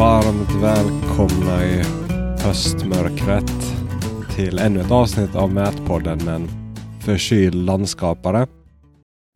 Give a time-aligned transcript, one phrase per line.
[0.00, 1.82] varmt välkomna i
[2.44, 3.52] höstmörkret
[4.36, 6.48] till ännu ett avsnitt av Mätpodden med en
[7.00, 8.46] förkyld landskapare.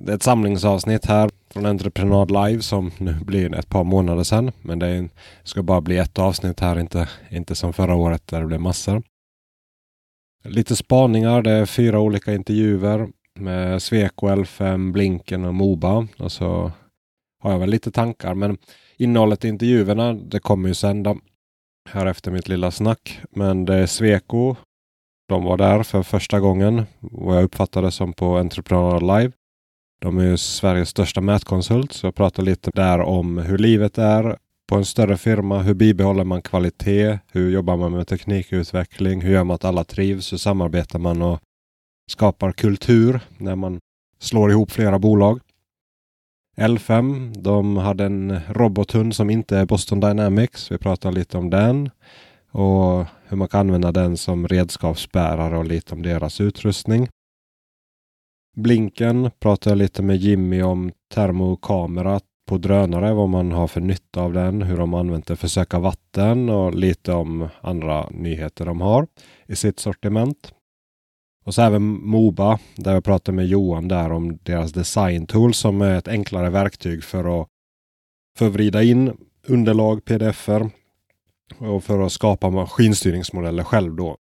[0.04, 4.53] Det är ett samlingsavsnitt här från Entreprenad Live som nu blir ett par månader sedan.
[4.63, 5.08] Men det
[5.42, 9.03] ska bara bli ett avsnitt här, inte, inte som förra året där det blev massor.
[10.44, 13.08] Lite spaningar, det är fyra olika intervjuer
[13.38, 16.06] med Sweco, L5, Blinken och Moba.
[16.19, 16.73] Och så
[17.42, 18.35] har jag väl lite tankar.
[18.35, 18.59] Men
[18.97, 21.19] innehållet i intervjuerna, det kommer ju sen då.
[21.91, 23.20] Här efter mitt lilla snack.
[23.30, 24.57] Men det är Sweco.
[25.29, 26.87] De var där för första gången.
[27.01, 29.33] Vad jag uppfattade som på Entrepreneur Live.
[30.01, 31.93] De är ju Sveriges största mätkonsult.
[31.93, 35.62] Så jag pratar lite där om hur livet är på en större firma.
[35.62, 37.19] Hur bibehåller man kvalitet?
[37.33, 39.20] Hur jobbar man med teknikutveckling?
[39.20, 40.33] Hur gör man att alla trivs?
[40.33, 41.41] Hur samarbetar man och
[42.11, 43.81] skapar kultur när man
[44.19, 45.41] slår ihop flera bolag?
[46.57, 50.73] L5, de hade en robothund som inte är Boston Dynamics.
[50.73, 51.91] Vi pratar lite om den
[52.51, 57.09] och hur man kan använda den som redskapsbärare och lite om deras utrustning.
[58.56, 64.21] Blinken pratar jag lite med Jimmy om termokamera på drönare, vad man har för nytta
[64.21, 68.67] av den, hur de använt det för att söka vatten och lite om andra nyheter
[68.67, 69.06] de har
[69.47, 70.53] i sitt sortiment.
[71.45, 75.83] Och så även Moba, där jag pratade med Johan där om deras design tool som
[75.83, 77.48] är ett enklare verktyg för att
[78.39, 80.70] förvrida in underlag, pdf-er
[81.59, 84.17] och för att skapa maskinstyrningsmodeller själv då.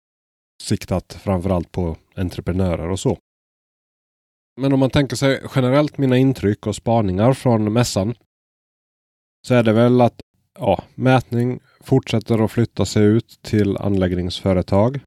[0.63, 3.17] Siktat framförallt på entreprenörer och så.
[4.61, 8.15] Men om man tänker sig generellt mina intryck och spaningar från mässan.
[9.47, 10.21] Så är det väl att
[10.59, 14.99] ja, mätning fortsätter att flytta sig ut till anläggningsföretag.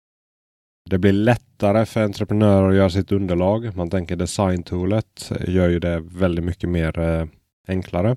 [0.91, 3.77] Det blir lättare för entreprenörer att göra sitt underlag.
[3.77, 7.27] Man tänker designtoolet gör ju det väldigt mycket mer eh,
[7.69, 8.17] enklare.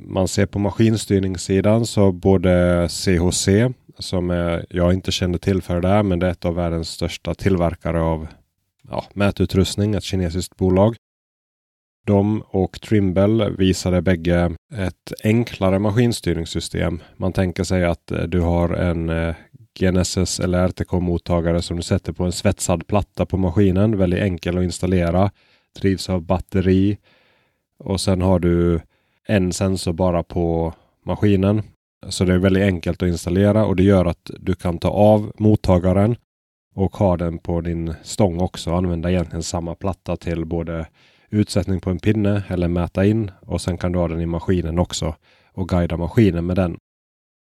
[0.00, 3.48] Man ser på maskinstyrningssidan så både CHC
[3.98, 6.88] som är, jag inte kände till för det där, men det är ett av världens
[6.88, 8.28] största tillverkare av
[8.88, 10.96] ja, mätutrustning, ett kinesiskt bolag.
[12.06, 17.02] De och Trimble visade bägge ett enklare maskinstyrningssystem.
[17.16, 19.34] Man tänker sig att eh, du har en eh,
[19.78, 23.98] GNSS eller RTK-mottagare som du sätter på en svetsad platta på maskinen.
[23.98, 25.30] Väldigt enkel att installera.
[25.80, 26.98] Drivs av batteri.
[27.78, 28.80] Och sen har du
[29.26, 30.74] en sensor bara på
[31.06, 31.62] maskinen.
[32.08, 35.32] Så det är väldigt enkelt att installera och det gör att du kan ta av
[35.38, 36.16] mottagaren
[36.74, 38.74] och ha den på din stång också.
[38.74, 40.86] Använda egentligen samma platta till både
[41.30, 44.78] utsättning på en pinne eller mäta in och sen kan du ha den i maskinen
[44.78, 45.14] också
[45.52, 46.76] och guida maskinen med den.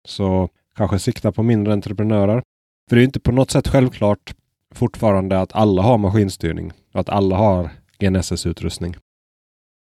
[0.04, 2.42] Så kanske sikta på mindre entreprenörer.
[2.88, 4.34] För det är inte på något sätt självklart
[4.74, 8.96] fortfarande att alla har maskinstyrning och att alla har GNSS-utrustning.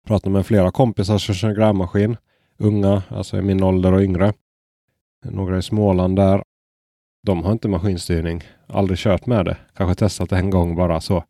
[0.08, 2.18] Pratar med flera kompisar som kör grävmaskin.
[2.58, 4.34] Unga, alltså i min ålder och yngre.
[5.26, 6.44] Några i Småland där.
[7.24, 8.44] De har inte maskinstyrning.
[8.68, 9.58] Aldrig kört med det.
[9.76, 11.24] Kanske testat det en gång bara så.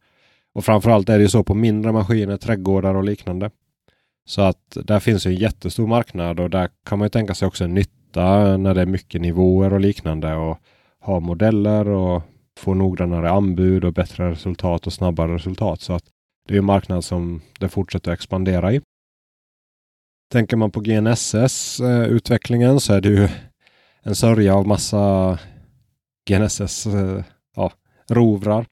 [0.53, 3.51] Och framförallt är det ju så på mindre maskiner, trädgårdar och liknande.
[4.25, 7.47] Så att där finns ju en jättestor marknad och där kan man ju tänka sig
[7.47, 10.57] också en nytta när det är mycket nivåer och liknande och
[10.99, 12.23] ha modeller och
[12.59, 15.81] få noggrannare anbud och bättre resultat och snabbare resultat.
[15.81, 16.03] Så att
[16.47, 18.81] det är en marknad som det fortsätter att expandera i.
[20.31, 23.29] Tänker man på GNSS-utvecklingen eh, så är det ju
[24.03, 25.39] en sörja av massa
[26.29, 27.23] GNSS eh,
[27.55, 27.71] ja,
[28.09, 28.65] rovrar.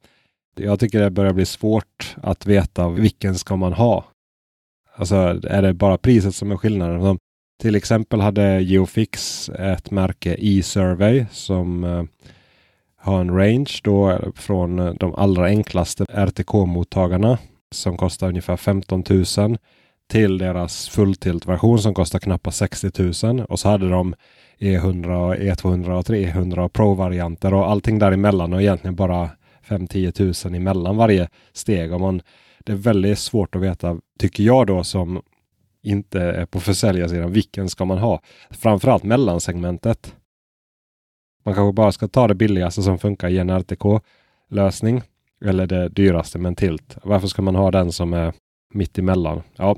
[0.55, 4.05] Jag tycker det börjar bli svårt att veta vilken ska man ha.
[4.95, 7.17] Alltså är det bara priset som är skillnaden?
[7.63, 12.03] Till exempel hade Geofix ett märke E-survey som eh,
[12.97, 17.37] har en range då eh, från eh, de allra enklaste RTK-mottagarna
[17.71, 19.03] som kostar ungefär 15
[19.37, 19.57] 000
[20.11, 24.15] till deras fulltilt-version som kostar knappt 60 000 och så hade de
[24.59, 29.29] E100, E200 och e 300 Pro-varianter och allting däremellan och egentligen bara
[29.67, 31.93] 5-10 000 emellan varje steg.
[31.93, 32.21] Och man,
[32.63, 35.21] det är väldigt svårt att veta, tycker jag då som
[35.83, 38.21] inte är på försäljarsidan, vilken ska man ha?
[38.49, 40.15] Framförallt mellansegmentet.
[41.45, 45.01] Man kanske bara ska ta det billigaste som funkar i en RTK-lösning
[45.45, 46.97] eller det dyraste med en tilt.
[47.03, 48.33] Varför ska man ha den som är
[48.73, 49.41] mitt emellan?
[49.55, 49.75] Ja,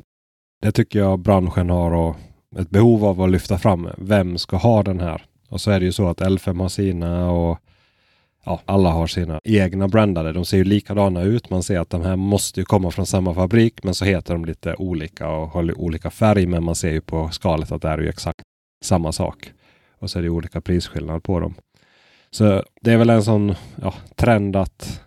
[0.61, 2.15] det tycker jag branschen har och
[2.59, 3.89] ett behov av att lyfta fram.
[3.97, 5.25] Vem ska ha den här?
[5.49, 7.59] Och så är det ju så att L5 har sina och
[8.45, 10.33] ja, alla har sina egna brandade.
[10.33, 11.49] De ser ju likadana ut.
[11.49, 14.45] Man ser att de här måste ju komma från samma fabrik, men så heter de
[14.45, 16.45] lite olika och har olika färg.
[16.45, 18.41] Men man ser ju på skalet att det är ju exakt
[18.85, 19.51] samma sak.
[19.99, 21.53] Och så är det olika prisskillnad på dem.
[22.31, 25.01] Så det är väl en sån ja, trend att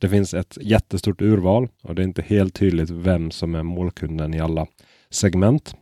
[0.00, 4.34] det finns ett jättestort urval och det är inte helt tydligt vem som är målkunden
[4.34, 4.66] i alla
[5.10, 5.74] segment.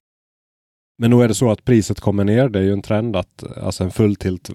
[0.98, 2.48] Men nog är det så att priset kommer ner.
[2.48, 4.50] Det är ju en trend att alltså en fulltilt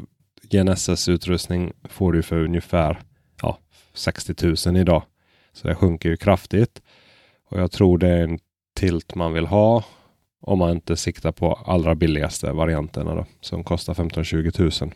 [0.50, 3.00] GNSS-utrustning får du för ungefär
[3.42, 3.60] ja,
[3.94, 5.04] 60 000 idag.
[5.54, 6.82] Så det sjunker ju kraftigt.
[7.50, 8.40] Och jag tror det är en
[8.76, 9.84] tilt man vill ha
[10.42, 14.94] om man inte siktar på allra billigaste varianterna då, som kostar 15-20 000.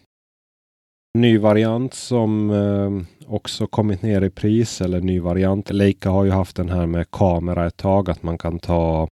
[1.13, 5.69] Ny variant som eh, också kommit ner i pris eller ny variant.
[5.69, 9.07] Leica har ju haft den här med kamera ett tag att man kan ta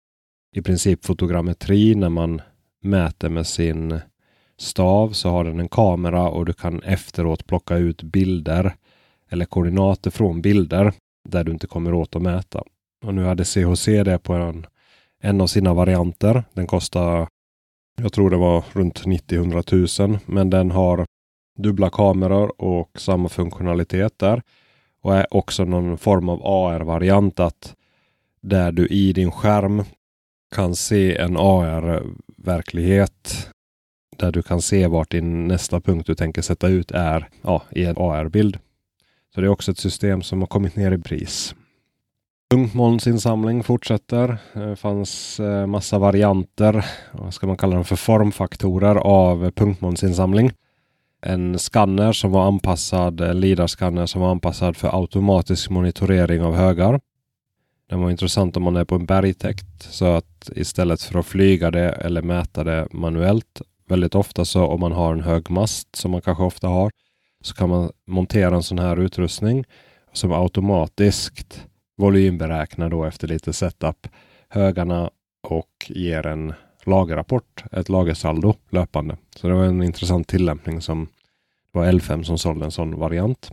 [0.56, 2.42] i princip fotogrammetri när man
[2.84, 4.00] mäter med sin
[4.60, 8.76] stav så har den en kamera och du kan efteråt plocka ut bilder
[9.30, 10.94] eller koordinater från bilder
[11.30, 12.64] där du inte kommer åt att mäta.
[13.06, 14.66] Och nu hade CHC det på en,
[15.24, 16.44] en av sina varianter.
[16.54, 17.28] Den kostar,
[18.02, 21.06] jag tror det var runt 90-100 000, men den har
[21.60, 24.42] dubbla kameror och samma funktionalitet där.
[25.02, 27.76] Och är också någon form av AR-variant att
[28.42, 29.84] där du i din skärm
[30.56, 33.50] kan se en AR-verklighet
[34.20, 37.86] där du kan se vart din nästa punkt du tänker sätta ut är ja, i
[37.86, 38.58] en AR-bild.
[39.36, 41.56] Så det är också ett system som har kommit ner i pris.
[42.50, 44.38] Punktmolnsinsamling fortsätter.
[44.54, 50.52] Det fanns eh, massa varianter, vad ska man kalla dem för formfaktorer av punktmolnsinsamling.
[51.22, 57.00] En skanner som var anpassad, en LIDAR-skanner som var anpassad för automatisk monitorering av högar.
[57.90, 61.72] Den var intressant om man är på en bergtäkt så att istället för att flyga
[61.72, 66.12] det eller mäta det manuellt väldigt ofta så om man har en hög mast som
[66.12, 66.92] man kanske ofta har
[67.42, 69.66] så kan man montera en sån här utrustning
[70.14, 71.66] som automatiskt
[71.98, 74.08] volymberäknar då efter lite setup
[74.50, 75.10] högarna
[75.48, 76.54] och ger en
[76.84, 79.18] lagerrapport, ett lagersaldo löpande.
[79.36, 81.08] Så det var en intressant tillämpning som
[81.72, 83.52] det var L5 som sålde en sån variant.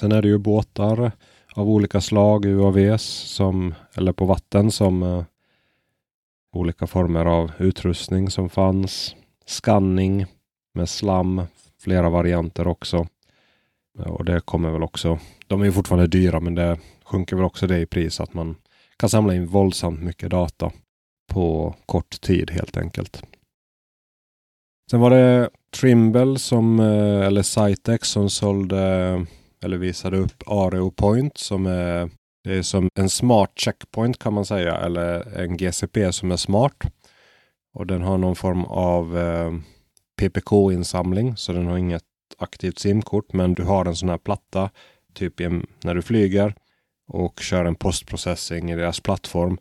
[0.00, 1.12] Sen är det ju båtar
[1.54, 5.24] av olika slag, UAVs som, eller på vatten som eh,
[6.54, 9.16] olika former av utrustning som fanns.
[9.46, 10.26] Skanning
[10.74, 11.42] med slam,
[11.80, 13.06] flera varianter också.
[13.98, 15.18] Eh, och det kommer väl också.
[15.46, 18.56] De är fortfarande dyra men det sjunker väl också det i pris att man
[18.96, 20.72] kan samla in våldsamt mycket data
[21.32, 23.22] på kort tid helt enkelt.
[24.90, 25.50] Sen var det
[25.80, 29.26] Trimble som, eh, eller Sitex som sålde
[29.64, 32.10] eller visade upp Areo Point som är,
[32.44, 36.76] det är som en smart checkpoint kan man säga eller en GCP som är smart.
[37.74, 39.52] Och den har någon form av eh,
[40.16, 42.02] PPK-insamling så den har inget
[42.38, 44.70] aktivt simkort men du har en sån här platta
[45.14, 45.40] typ
[45.84, 46.54] när du flyger
[47.08, 49.58] och kör en postprocessing i deras plattform.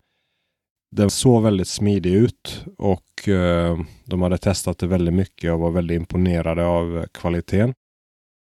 [0.91, 5.71] Den såg väldigt smidig ut och eh, de hade testat det väldigt mycket och var
[5.71, 7.73] väldigt imponerade av kvaliteten.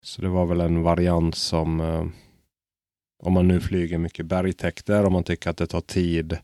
[0.04, 2.04] Så det var väl en variant som eh,
[3.22, 6.38] om man nu flyger mycket bergtäkter, om man tycker att det tar tid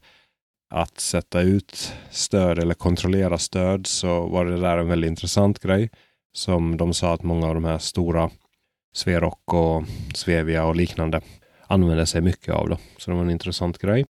[0.70, 5.90] att sätta ut stöd eller kontrollera stöd så var det där en väldigt intressant grej.
[6.32, 8.30] Som de sa att många av de här stora
[8.94, 9.84] Sverok och
[10.14, 11.20] Svevia och liknande
[11.66, 12.68] använder sig mycket av.
[12.68, 12.78] Då.
[12.98, 14.04] Så det var en intressant grej.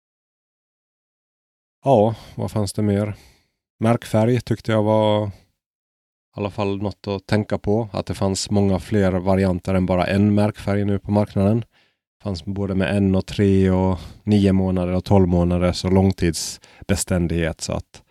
[1.85, 3.15] Ja, vad fanns det mer?
[3.81, 5.31] Märkfärg tyckte jag var i
[6.37, 7.89] alla fall något att tänka på.
[7.93, 11.65] Att det fanns många fler varianter än bara en märkfärg nu på marknaden.
[12.23, 17.61] Fanns både med en och tre och nio månader och tolv månaders och långtidsbeständighet.
[17.61, 18.03] Så att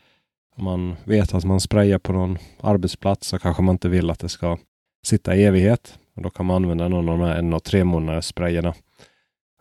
[0.55, 4.19] om man vet att man sprayar på någon arbetsplats så kanske man inte vill att
[4.19, 4.57] det ska
[5.05, 5.99] sitta i evighet.
[6.15, 8.73] Och då kan man använda någon av de här en och tre månaders sprayerna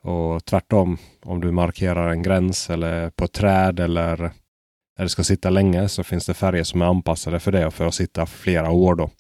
[0.03, 4.17] och tvärtom, om du markerar en gräns eller på ett träd eller
[4.97, 7.75] där det ska sitta länge så finns det färger som är anpassade för det och
[7.75, 9.11] för att sitta flera år då.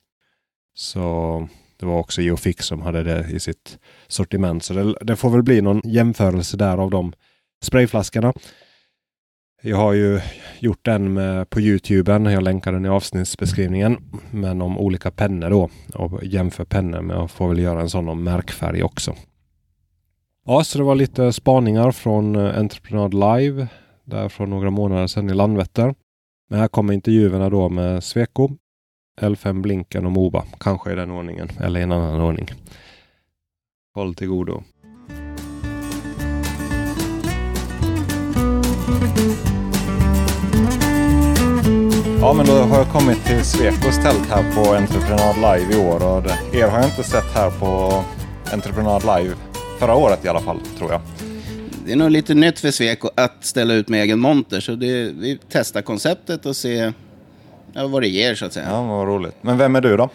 [0.74, 4.64] Så det var också Geofix som hade det i sitt sortiment.
[4.64, 7.12] Så det, det får väl bli någon jämförelse där av de
[7.62, 8.32] sprayflaskorna.
[9.62, 10.20] Jag har ju
[10.58, 12.12] gjort den med, på Youtube.
[12.12, 13.96] Jag länkar den i avsnittsbeskrivningen.
[14.30, 18.08] Men om olika pennor då och jämför pennor med och får väl göra en sån
[18.08, 19.14] om märkfärg också.
[20.46, 23.68] Ja, så det var lite spaningar från eh, Entreprenad Live
[24.04, 25.94] där från några månader sedan i Landvetter.
[26.48, 28.50] Men här kommer intervjuerna då med Sweco,
[29.20, 30.44] L5 Blinken och Moba.
[30.60, 32.48] Kanske i den ordningen eller i en annan ordning.
[33.94, 34.62] Håll till godo.
[42.20, 46.16] Ja, men då har jag kommit till Swecos tält här på Entreprenad Live i år
[46.16, 48.04] och det, er har jag inte sett här på
[48.52, 49.34] Entreprenad Live
[49.78, 51.00] Förra året i alla fall, tror jag.
[51.86, 54.60] Det är nog lite nytt för Sweco att ställa ut med egen monter.
[54.60, 56.92] Så det, vi testar konceptet och ser
[57.76, 58.66] ja, vad det ger så att säga.
[58.70, 59.36] Ja, vad roligt.
[59.40, 60.10] Men vem är du då?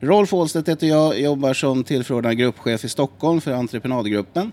[0.00, 4.52] Rolf Ålstedt heter jag, jobbar som tillförordnad gruppchef i Stockholm för entreprenadgruppen.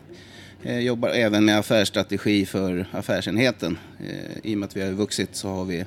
[0.63, 3.77] Eh, jobbar även med affärsstrategi för affärsenheten.
[4.00, 5.86] Eh, I och med att vi har vuxit så har vi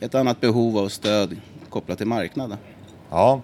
[0.00, 1.36] ett annat behov av stöd
[1.68, 2.58] kopplat till marknaden.
[3.10, 3.42] Ja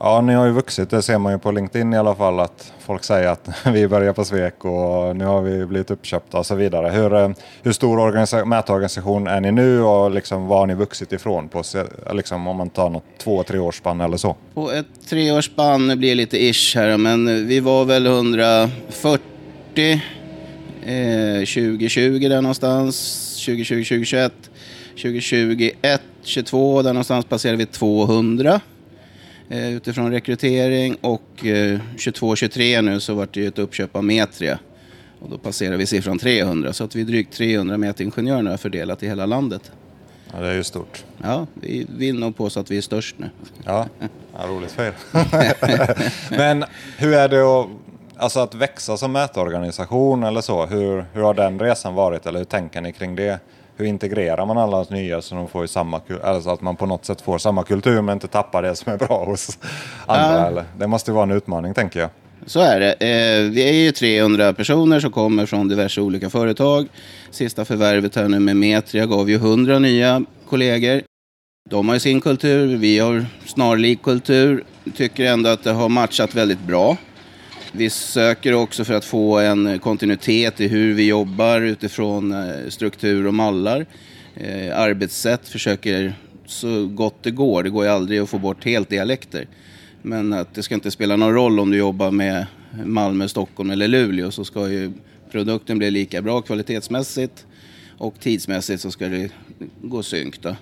[0.00, 0.90] ja, ni har ju vuxit.
[0.90, 4.12] Det ser man ju på LinkedIn i alla fall att folk säger att vi börjar
[4.12, 6.88] på Svek och nu har vi blivit uppköpta och så vidare.
[6.88, 7.30] Hur, eh,
[7.62, 11.48] hur stor organisa- mätorganisation är ni nu och liksom, var har ni vuxit ifrån?
[11.48, 11.62] På,
[12.12, 14.36] liksom, om man tar något två, tre års spann eller så.
[14.54, 18.70] På ett treårsspann, nu blir det lite ish här, men vi var väl 140
[20.82, 24.32] eh, 2020 där någonstans, 2020, 2021,
[25.02, 28.60] 2021, 22 där någonstans passerade vi 200
[29.50, 34.04] eh, utifrån rekrytering och eh, 22, 23 nu så vart det ju ett uppköp av
[34.04, 34.58] Metria
[35.20, 39.08] och då passerar vi siffran 300 så att vi är drygt 300 mätingenjörer fördelat i
[39.08, 39.72] hela landet.
[40.32, 41.04] Ja, det är ju stort.
[41.22, 43.30] Ja, vi vill nog påstå att vi är störst nu.
[43.64, 43.86] Ja,
[44.38, 44.94] ja roligt för er.
[46.36, 46.64] Men
[46.98, 47.66] hur är det att,
[48.16, 50.66] alltså att växa som mätorganisation eller så?
[50.66, 53.40] Hur, hur har den resan varit eller hur tänker ni kring det?
[53.80, 57.20] Hur integrerar man alla nya så de får samma, alltså att man på något sätt
[57.20, 59.58] får samma kultur men inte tappar det som är bra hos
[60.06, 60.40] andra?
[60.40, 60.46] Ja.
[60.46, 60.64] Eller?
[60.78, 62.10] Det måste ju vara en utmaning tänker jag.
[62.46, 62.92] Så är det.
[62.92, 66.88] Eh, vi är ju 300 personer som kommer från diverse olika företag.
[67.30, 71.02] Sista förvärvet här nu med Metria gav ju 100 nya kollegor.
[71.70, 74.64] De har ju sin kultur, vi har snarlik kultur.
[74.96, 76.96] Tycker ändå att det har matchat väldigt bra.
[77.72, 83.26] Vi söker också för att få en kontinuitet i hur vi jobbar utifrån eh, struktur
[83.26, 83.86] och mallar.
[84.34, 86.14] Eh, arbetssätt försöker
[86.46, 87.62] så gott det går.
[87.62, 89.46] Det går ju aldrig att få bort helt dialekter.
[90.02, 92.46] Men att det ska inte spela någon roll om du jobbar med
[92.84, 94.92] Malmö, Stockholm eller Luleå så ska ju
[95.30, 97.46] produkten bli lika bra kvalitetsmässigt
[97.98, 99.30] och tidsmässigt så ska det
[99.82, 100.42] gå synk.
[100.42, 100.56] Då.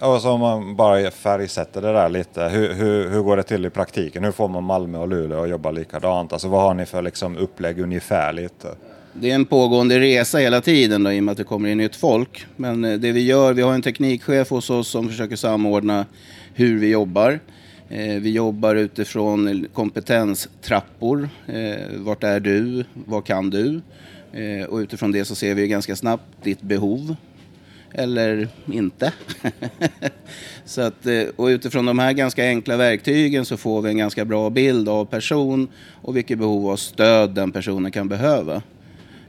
[0.00, 2.42] Alltså om man bara färgsätter det där lite.
[2.42, 4.24] Hur, hur, hur går det till i praktiken?
[4.24, 6.32] Hur får man Malmö och Luleå att jobba likadant?
[6.32, 8.66] Alltså vad har ni för liksom upplägg ungefärligt?
[9.12, 11.78] Det är en pågående resa hela tiden då, i och med att det kommer in
[11.78, 12.46] nytt folk.
[12.56, 16.06] Men eh, det vi gör, vi har en teknikchef hos oss som försöker samordna
[16.54, 17.40] hur vi jobbar.
[17.88, 21.28] Eh, vi jobbar utifrån kompetenstrappor.
[21.46, 22.84] Eh, vart är du?
[22.94, 23.80] Vad kan du?
[24.68, 27.16] Och utifrån det så ser vi ganska snabbt ditt behov.
[27.98, 29.12] Eller inte.
[30.64, 34.24] så att, eh, och utifrån de här ganska enkla verktygen så får vi en ganska
[34.24, 35.68] bra bild av person
[36.02, 38.62] och vilket behov av stöd den personen kan behöva.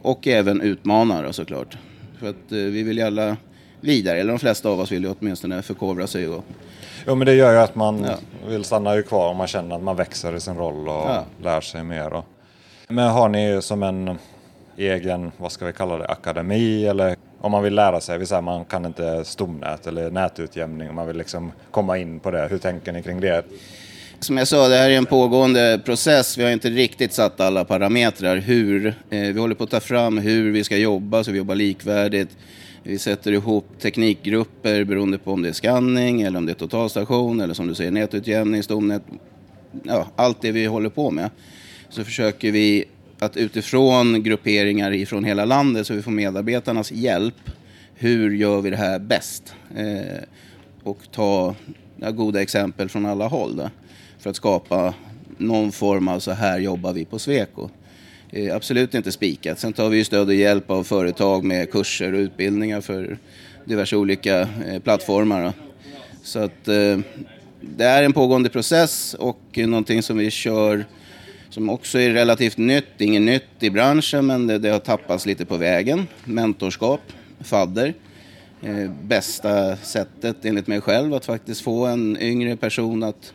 [0.01, 1.77] Och även utmanare såklart.
[2.19, 3.37] För att eh, vi vill ju alla
[3.81, 6.45] vidare, eller de flesta av oss vill ju åtminstone förkovra sig och
[7.07, 8.17] Jo men det gör ju att man Ja.
[8.49, 11.25] vill stanna ju kvar om man känner att man växer i sin roll och Ja.
[11.43, 12.13] lär sig mer.
[12.13, 12.25] Och...
[12.87, 14.17] Men har ni som en
[14.77, 18.41] egen, vad ska vi kalla det, akademi eller om man vill lära sig, vi säger
[18.41, 22.47] man kan inte stomnät eller nätutjämning, om man vill liksom komma in på det.
[22.49, 23.45] Hur tänker ni kring det?
[24.19, 26.37] Som jag sa, det här är en pågående process.
[26.37, 28.37] Vi har inte riktigt satt alla parametrar.
[28.37, 31.55] Hur, eh, vi håller på att ta fram hur vi ska jobba, så vi jobbar
[31.55, 32.37] likvärdigt.
[32.83, 37.41] Vi sätter ihop teknikgrupper beroende på om det är scanning eller om det är totalstation
[37.41, 39.03] eller som du säger nätutjämning, stomnät.
[39.83, 41.29] Ja, allt det vi håller på med.
[41.89, 42.85] Så försöker vi
[43.19, 47.49] att utifrån grupperingar ifrån hela landet så vi får medarbetarnas hjälp.
[47.95, 49.53] Hur gör vi det här bäst?
[49.75, 50.23] Eh,
[50.83, 51.55] och ta
[51.95, 53.55] ja, goda exempel från alla håll.
[53.55, 53.69] Då,
[54.19, 54.93] för att skapa
[55.37, 57.69] någon form av så här jobbar vi på Sweco.
[58.29, 59.59] Eh, absolut inte spikat.
[59.59, 63.17] Sen tar vi ju stöd och hjälp av företag med kurser och utbildningar för
[63.65, 65.43] diverse olika eh, plattformar.
[65.43, 65.53] Då.
[66.23, 66.99] Så att eh,
[67.61, 70.85] det är en pågående process och någonting som vi kör
[71.49, 73.01] som också är relativt nytt.
[73.01, 76.07] Inget nytt i branschen men det, det har tappats lite på vägen.
[76.23, 77.01] Mentorskap,
[77.39, 77.93] fadder.
[78.61, 83.33] Eh, bästa sättet enligt mig själv att faktiskt få en yngre person att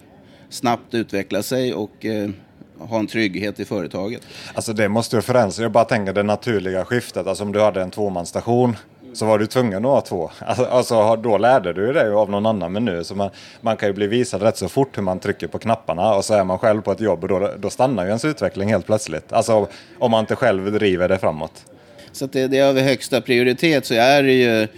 [0.48, 2.30] snabbt utveckla sig och eh,
[2.78, 4.22] ha en trygghet i företaget.
[4.54, 5.58] Alltså det måste ju förändras.
[5.58, 7.26] Jag bara tänker det naturliga skiftet.
[7.26, 8.76] Alltså om du hade en tvåmansstation
[9.12, 10.30] så var du tvungen att ha två.
[10.38, 12.72] Alltså, alltså då lärde du dig av någon annan.
[12.72, 13.04] meny.
[13.04, 16.14] så man, man kan ju bli visad rätt så fort hur man trycker på knapparna
[16.14, 18.68] och så är man själv på ett jobb och då, då stannar ju ens utveckling
[18.68, 19.32] helt plötsligt.
[19.32, 21.64] Alltså om man inte själv driver det framåt.
[22.12, 24.68] Så att det, det är av högsta prioritet så är det ju eh,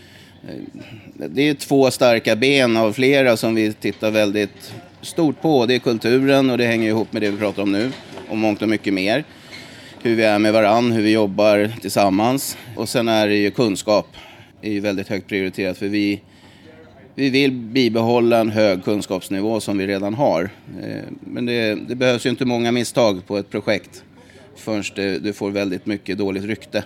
[1.16, 5.66] det är två starka ben av flera som vi tittar väldigt stort på.
[5.66, 7.92] Det är kulturen och det hänger ihop med det vi pratar om nu
[8.28, 9.24] och mångt och mycket mer.
[10.04, 12.58] Hur vi är med varann, hur vi jobbar tillsammans.
[12.76, 14.06] Och sen är det ju kunskap.
[14.60, 16.20] Det är ju väldigt högt prioriterat för vi,
[17.14, 20.42] vi vill bibehålla en hög kunskapsnivå som vi redan har.
[20.82, 24.04] Eh, Men det, det behövs ju inte många misstag på ett projekt
[24.56, 26.84] förrän det, du får väldigt mycket dåligt rykte.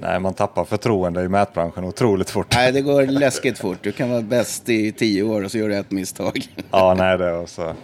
[0.00, 2.54] Nej, man tappar förtroende i mätbranschen otroligt fort.
[2.54, 3.78] Nej, det går läskigt fort.
[3.82, 6.44] Du kan vara bäst i tio år och så gör du ett misstag.
[6.70, 7.74] Ja, nej, det är så.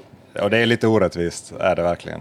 [0.42, 2.20] Och det är lite orättvist, är det verkligen.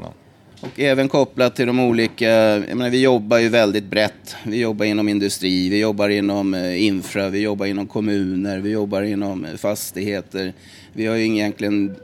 [0.62, 4.36] Och även kopplat till de olika, jag menar, vi jobbar ju väldigt brett.
[4.44, 9.02] Vi jobbar inom industri, vi jobbar inom eh, infra, vi jobbar inom kommuner, vi jobbar
[9.02, 10.54] inom eh, fastigheter.
[10.94, 11.96] Vi har ju egentligen,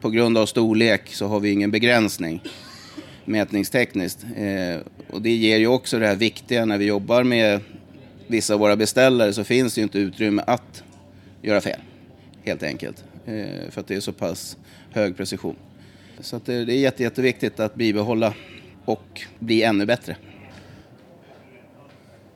[0.00, 2.40] på grund av storlek, så har vi ingen begränsning
[3.24, 4.26] mätningstekniskt.
[4.36, 4.80] Eh,
[5.10, 7.60] och det ger ju också det här viktiga när vi jobbar med
[8.26, 10.82] vissa av våra beställare så finns det ju inte utrymme att
[11.42, 11.80] göra fel.
[12.44, 13.04] Helt enkelt.
[13.26, 14.56] Eh, för att det är så pass
[14.90, 15.56] hög precision.
[16.20, 18.34] Så det är jätte, jätteviktigt att bibehålla
[18.84, 20.16] och bli ännu bättre.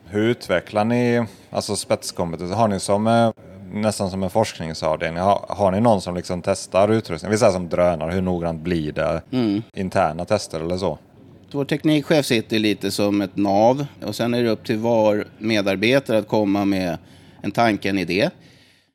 [0.05, 2.51] Hur utvecklar ni alltså spetskompetens?
[2.51, 3.31] Har ni som eh,
[3.73, 5.21] nästan som en forskningsavdelning?
[5.21, 7.31] Har, har ni någon som liksom testar utrustning?
[7.31, 9.21] Vi säger som drönare, hur noggrant blir det?
[9.31, 9.63] Mm.
[9.73, 10.97] Interna tester eller så?
[11.51, 16.17] Vår teknikchef sitter lite som ett nav och sen är det upp till var medarbetare
[16.17, 16.97] att komma med
[17.41, 18.29] en tanke, en idé.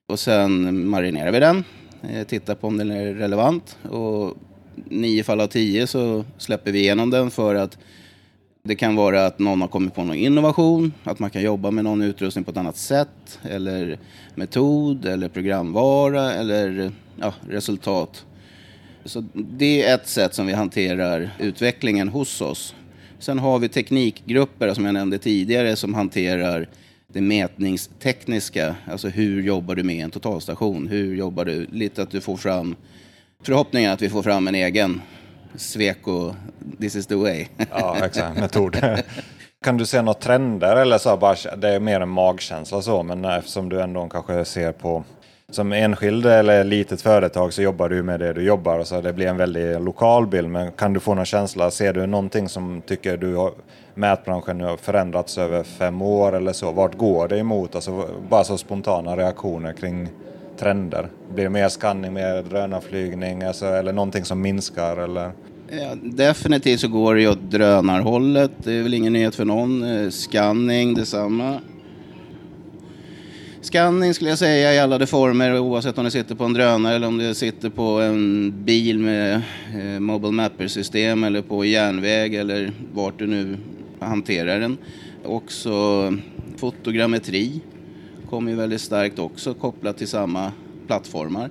[0.09, 1.65] Och sen marinerar vi den,
[2.03, 4.37] eh, tittar på om den är relevant och
[4.89, 7.79] nio fall av tio så släpper vi igenom den för att
[8.65, 11.85] det kan vara att någon har kommit på någon innovation, att man kan jobba med
[11.85, 13.99] någon utrustning på ett annat sätt, eller
[14.35, 18.25] metod, eller programvara, eller ja, resultat.
[19.05, 22.75] Så det är ett sätt som vi hanterar utvecklingen hos oss.
[23.19, 26.69] Sen har vi teknikgrupper, som jag nämnde tidigare, som hanterar
[27.13, 28.75] det mätningstekniska.
[28.87, 30.89] Alltså hur jobbar du med en totalstation?
[30.89, 31.67] Hur jobbar du?
[31.73, 32.77] Lite att du får fram,
[33.43, 35.03] förhoppningen att vi får fram en egen
[35.57, 36.35] Sweco,
[36.81, 37.47] this is the way.
[37.71, 38.77] Ja, exakt, metod.
[39.65, 43.25] Kan du se några trender eller så bara, det är mer en magkänsla så, men
[43.25, 45.05] eftersom du ändå kanske ser på
[45.51, 49.27] som enskild eller litet företag så jobbar du med det du jobbar så det blir
[49.27, 50.49] en väldigt lokal bild.
[50.49, 53.53] Men kan du få någon känsla, ser du någonting som tycker du har
[53.95, 56.73] mätbranschen har förändrats över fem år eller så?
[56.73, 57.75] Vart går det emot?
[57.75, 60.09] Alltså bara så spontana reaktioner kring
[60.63, 61.09] trender.
[61.35, 64.97] Blir det mer skanning, mer drönarflygning alltså, eller någonting som minskar?
[64.97, 65.33] Eller?
[65.71, 68.51] Ja, definitivt så går det ju åt drönarhållet.
[68.65, 69.83] Det är väl ingen nyhet för någon.
[69.83, 71.61] Eh, Scanning, detsamma.
[73.61, 76.95] Scanning skulle jag säga i alla de former oavsett om det sitter på en drönare
[76.95, 79.35] eller om det sitter på en bil med
[79.75, 83.57] eh, Mobile Mapper-system eller på järnväg eller vart du nu
[84.01, 84.79] hanterar den.
[85.25, 85.73] Också
[86.57, 87.61] fotogrammetri
[88.33, 90.53] kommer ju väldigt starkt också kopplat till samma
[90.87, 91.51] plattformar.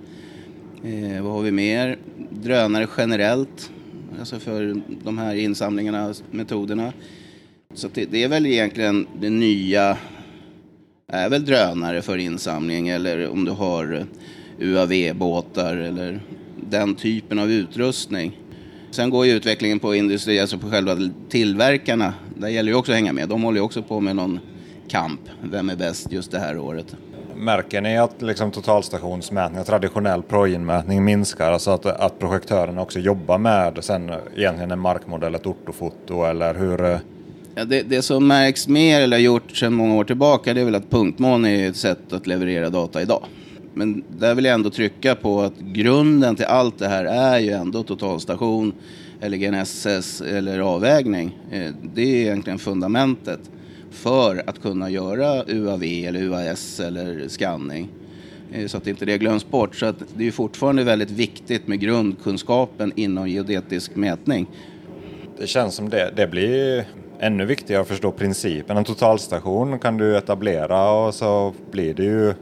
[0.83, 1.97] Eh, vad har vi mer?
[2.29, 3.71] Drönare generellt,
[4.19, 6.93] alltså för de här insamlingarna, metoderna.
[7.73, 9.97] Så det, det är väl egentligen det nya
[11.07, 14.05] är väl drönare för insamling eller om du har
[14.59, 16.19] UAV-båtar eller
[16.69, 18.39] den typen av utrustning.
[18.91, 20.97] Sen går ju utvecklingen på industri, alltså på själva
[21.29, 22.13] tillverkarna.
[22.37, 23.29] Där gäller ju också att hänga med.
[23.29, 24.39] De håller ju också på med någon
[24.91, 25.21] kamp.
[25.41, 26.95] Vem är bäst just det här året?
[27.35, 31.51] Märker ni att liksom totalstationsmätning, traditionell projinmätning minskar?
[31.51, 36.99] Alltså att, att projektörerna också jobbar med sen egentligen en markmodell, ett ortofoto eller hur?
[37.55, 40.65] Ja, det, det, som märks mer eller har gjort sedan många år tillbaka det är
[40.65, 43.25] väl att punktmån är ett sätt att leverera data idag.
[43.73, 47.51] Men där vill jag ändå trycka på att grunden till allt det här är ju
[47.51, 48.73] ändå totalstation
[49.21, 51.37] eller GNSS eller avvägning.
[51.51, 53.39] Eh, det är egentligen fundamentet
[53.91, 57.89] för att kunna göra UAV eller UAS eller scanning.
[58.51, 59.75] Eh, så att inte det glöms bort.
[59.75, 64.47] Så att det är fortfarande väldigt viktigt med grundkunskapen inom geodetisk mätning.
[65.37, 66.85] Det känns som det, det blir
[67.19, 68.77] ännu viktigare att förstå principen.
[68.77, 72.33] En totalstation kan du etablera och så blir det ju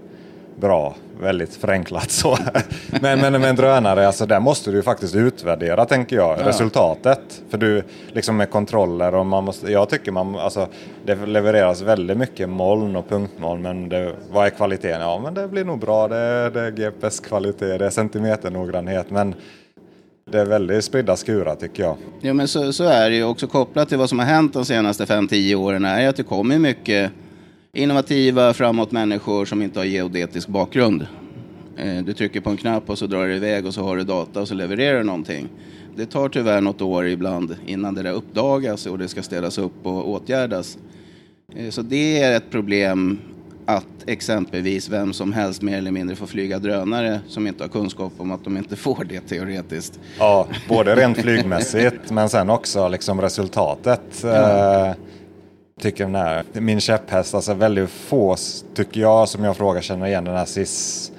[0.60, 0.95] bra.
[1.22, 2.38] Väldigt förenklat så.
[3.02, 6.48] men, men med en drönare, alltså där måste du faktiskt utvärdera tänker jag, ja.
[6.48, 7.41] resultatet.
[7.50, 10.67] För du, liksom med kontroller och man måste, jag tycker man, alltså
[11.06, 15.02] det levereras väldigt mycket moln och punktmoln men det, vad är kvaliteten?
[15.02, 19.36] Ja men det blir nog bra, det, det är GPS-kvalitet, det är centimeternoggrannhet men
[20.32, 21.98] det är väldigt spridda skurar tycker jag.
[22.22, 24.65] Ja men så, så är det ju också kopplat till vad som har hänt de
[24.65, 27.12] senaste 5-10 åren är att det kommer mycket
[27.74, 31.08] innovativa, framåt människor som inte har geodetisk bakgrund.
[31.78, 34.04] Eh, du trycker på en knapp och så drar det iväg och så har du
[34.04, 35.50] data och så levererar du någonting.
[35.96, 39.86] Det tar tyvärr något år ibland innan det där uppdagas och det ska ställas upp
[39.86, 40.78] och åtgärdas.
[41.56, 43.20] Eh, så det är ett problem
[43.66, 48.14] att exempelvis vem som helst mer eller mindre får flyga drönare som inte har kunskap
[48.18, 50.00] om att de inte får det teoretiskt.
[50.20, 54.22] Ja, både rent flygmässigt men sen också liksom resultatet.
[54.24, 54.96] Ja.
[55.80, 58.36] Tycker den här, min käpphäst, alltså väldigt få
[58.74, 61.12] tycker jag som jag frågar känner igen den här SIS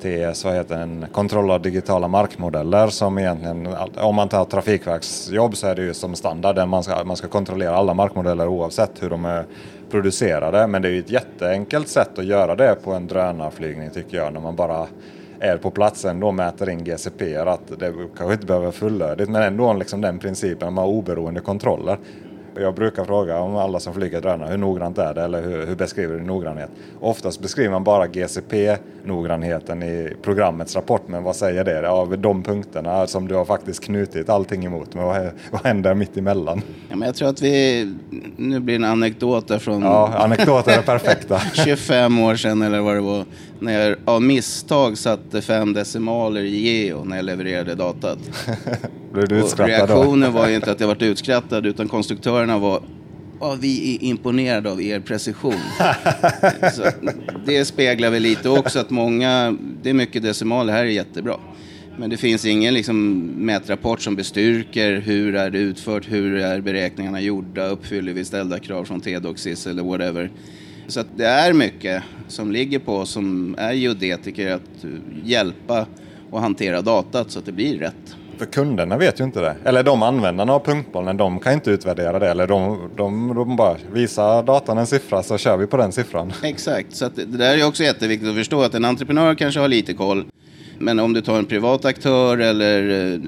[0.00, 5.66] TS, vad heter den, kontroll av digitala markmodeller som egentligen, om man tar Trafikverksjobb så
[5.66, 9.24] är det ju som standard, man ska, man ska kontrollera alla markmodeller oavsett hur de
[9.24, 9.44] är
[9.90, 10.66] producerade.
[10.66, 14.32] Men det är ju ett jätteenkelt sätt att göra det på en drönarflygning tycker jag,
[14.32, 14.86] när man bara
[15.40, 17.36] är på platsen då mäter in GCP.
[17.36, 21.40] Att det kanske inte behöver vara fullödigt men ändå liksom den principen man har oberoende
[21.40, 21.98] kontroller.
[22.54, 25.74] Jag brukar fråga om alla som flyger drönare, hur noggrant är det eller hur, hur
[25.74, 26.70] beskriver du noggrannhet?
[27.00, 31.88] Oftast beskriver man bara GCP-noggrannheten i programmets rapport, men vad säger det?
[31.90, 36.16] Av de punkterna som du har faktiskt knutit allting emot, men vad, vad händer mitt
[36.16, 36.62] emellan?
[36.88, 37.84] Ja, men jag tror att vi,
[38.36, 41.38] nu blir det en anekdot där från Ja, anekdoter är perfekta.
[41.64, 43.24] 25 år sedan eller vad det var,
[43.60, 48.18] när jag av misstag satte fem decimaler i geo när jag levererade datat.
[49.12, 49.94] Blev du utskrattad då?
[49.94, 52.82] reaktionen var ju inte att jag varit utskrattad utan konstruktörerna var
[53.40, 55.52] Ja, vi är imponerade av er precision.
[56.74, 56.82] Så
[57.46, 61.36] det speglar väl lite också att många, det är mycket decimaler, här är jättebra.
[61.98, 67.20] Men det finns ingen liksom, mätrapport som bestyrker hur är det utfört, hur är beräkningarna
[67.20, 70.30] gjorda, uppfyller vi ställda krav från TEDoxis eller whatever.
[70.90, 74.84] Så det är mycket som ligger på oss som är geodetiker att
[75.24, 75.86] hjälpa
[76.30, 78.16] och hantera datat så att det blir rätt.
[78.38, 79.56] För kunderna vet ju inte det.
[79.64, 82.28] Eller de användarna av punktbollen, de kan inte utvärdera det.
[82.28, 86.32] Eller de, de, de bara visar datan en siffra så kör vi på den siffran.
[86.42, 89.94] Exakt, så det där är också jätteviktigt att förstå att en entreprenör kanske har lite
[89.94, 90.24] koll.
[90.78, 93.20] Men om du tar en privat aktör eller eh,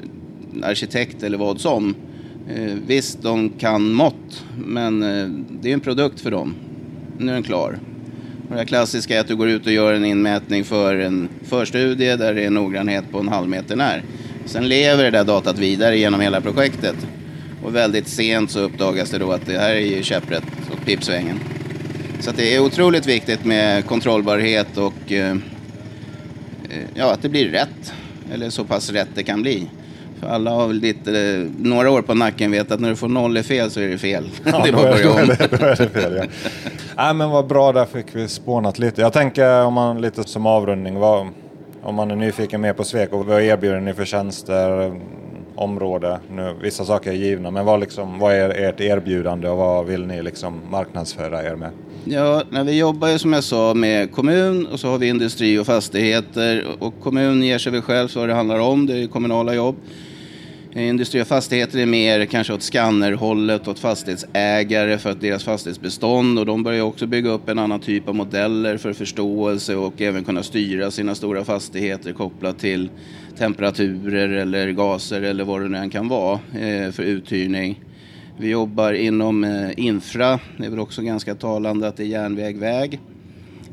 [0.68, 1.94] arkitekt eller vad som.
[2.48, 5.28] Eh, visst, de kan mått, men eh,
[5.60, 6.54] det är en produkt för dem.
[7.22, 7.78] Nu är den klar.
[8.50, 12.16] Och det klassiska är att du går ut och gör en inmätning för en förstudie
[12.16, 14.02] där det är noggrannhet på en halv meter när.
[14.46, 16.96] Sen lever det där datat vidare genom hela projektet.
[17.64, 21.40] Och väldigt sent så uppdagas det då att det här är ju käpprätt åt pipsvängen.
[22.20, 27.48] Så att det är otroligt viktigt med kontrollbarhet och eh, eh, ja, att det blir
[27.48, 27.92] rätt.
[28.32, 29.68] Eller så pass rätt det kan bli.
[30.28, 33.36] Alla har väl lite, eh, några år på nacken vet att när du får noll
[33.36, 34.30] är fel så är det fel.
[34.44, 35.28] Ja, det är bara att då, börja är om.
[35.28, 36.16] det, då är det fel.
[36.16, 36.24] Ja.
[36.96, 39.00] Nej, men vad bra, där fick vi spånat lite.
[39.00, 41.28] Jag tänker om man lite som avrundning, vad,
[41.82, 44.92] om man är nyfiken mer på Sweco, vad erbjuder ni för tjänster,
[45.54, 46.20] område?
[46.30, 50.06] Nu, vissa saker är givna, men vad, liksom, vad är ert erbjudande och vad vill
[50.06, 51.70] ni liksom marknadsföra er med?
[52.04, 55.58] Ja, när vi jobbar ju som jag sa med kommun och så har vi industri
[55.58, 56.66] och fastigheter.
[56.78, 59.76] Och kommun ger sig väl själv vad det handlar om, det är kommunala jobb.
[60.74, 66.46] Industri och fastigheter är mer kanske åt skannerhållet, åt fastighetsägare för att deras fastighetsbestånd och
[66.46, 70.42] de börjar också bygga upp en annan typ av modeller för förståelse och även kunna
[70.42, 72.90] styra sina stora fastigheter kopplat till
[73.38, 77.80] temperaturer eller gaser eller vad det nu än kan vara eh, för uthyrning.
[78.38, 82.58] Vi jobbar inom eh, infra, det är väl också ganska talande att det är järnväg,
[82.58, 83.00] väg.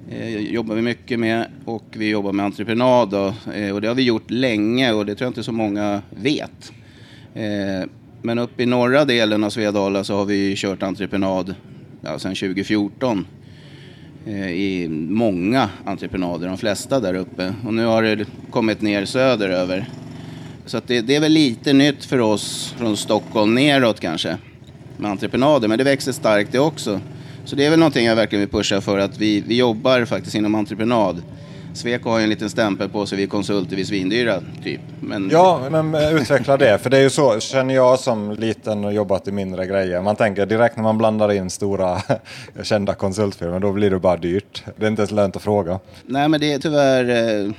[0.10, 3.34] Eh, jobbar vi mycket med och vi jobbar med entreprenad då,
[3.74, 6.74] och det har vi gjort länge och det tror jag inte så många vet.
[7.34, 7.90] Eh,
[8.22, 11.56] men uppe i norra delen av Svedala så har vi kört entreprenad
[12.02, 13.28] ja, sedan 2014
[14.26, 17.54] eh, i många entreprenader, de flesta där uppe.
[17.66, 19.90] Och nu har det kommit ner söderöver.
[20.66, 24.38] Så att det, det är väl lite nytt för oss från Stockholm neråt kanske
[24.98, 27.00] med entreprenader, men det växer starkt det också.
[27.46, 30.36] Så det är väl någonting jag verkligen vill pusha för att vi, vi jobbar faktiskt
[30.36, 31.22] inom entreprenad.
[31.74, 34.82] Sweco har ju en liten stämpel på sig, vi är konsulter, vi är svindyra, typ.
[35.02, 36.78] Men Ja, men eh, utveckla det.
[36.78, 40.02] För det är ju så, känner jag som liten och jobbat i mindre grejer.
[40.02, 42.02] Man tänker direkt när man blandar in stora
[42.64, 44.64] kända konsultfirmor, då blir det bara dyrt.
[44.78, 45.80] Det är inte ens lönt att fråga.
[46.06, 47.52] Nej, men det är tyvärr eh,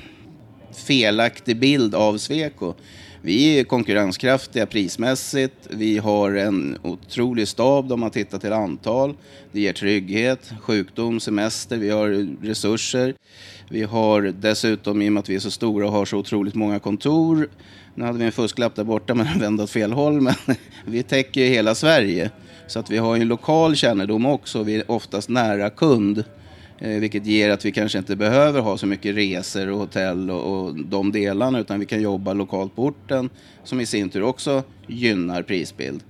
[0.86, 2.74] felaktig bild av Sweco.
[3.22, 5.54] Vi är konkurrenskraftiga prismässigt.
[5.70, 9.14] Vi har en otrolig stab om man tittar till antal.
[9.52, 11.76] Det ger trygghet, sjukdom, semester.
[11.76, 13.14] Vi har resurser.
[13.72, 16.54] Vi har dessutom, i och med att vi är så stora och har så otroligt
[16.54, 17.48] många kontor.
[17.94, 20.20] Nu hade vi en fusklapp där borta men den vände åt fel håll.
[20.20, 20.34] Men
[20.86, 22.30] vi täcker ju hela Sverige.
[22.66, 24.62] Så att vi har ju en lokal kännedom också.
[24.62, 26.24] Vi är oftast nära kund.
[26.78, 30.66] Eh, vilket ger att vi kanske inte behöver ha så mycket resor och hotell och,
[30.66, 33.30] och de delarna utan vi kan jobba lokalt på orten
[33.64, 36.02] som i sin tur också gynnar prisbild.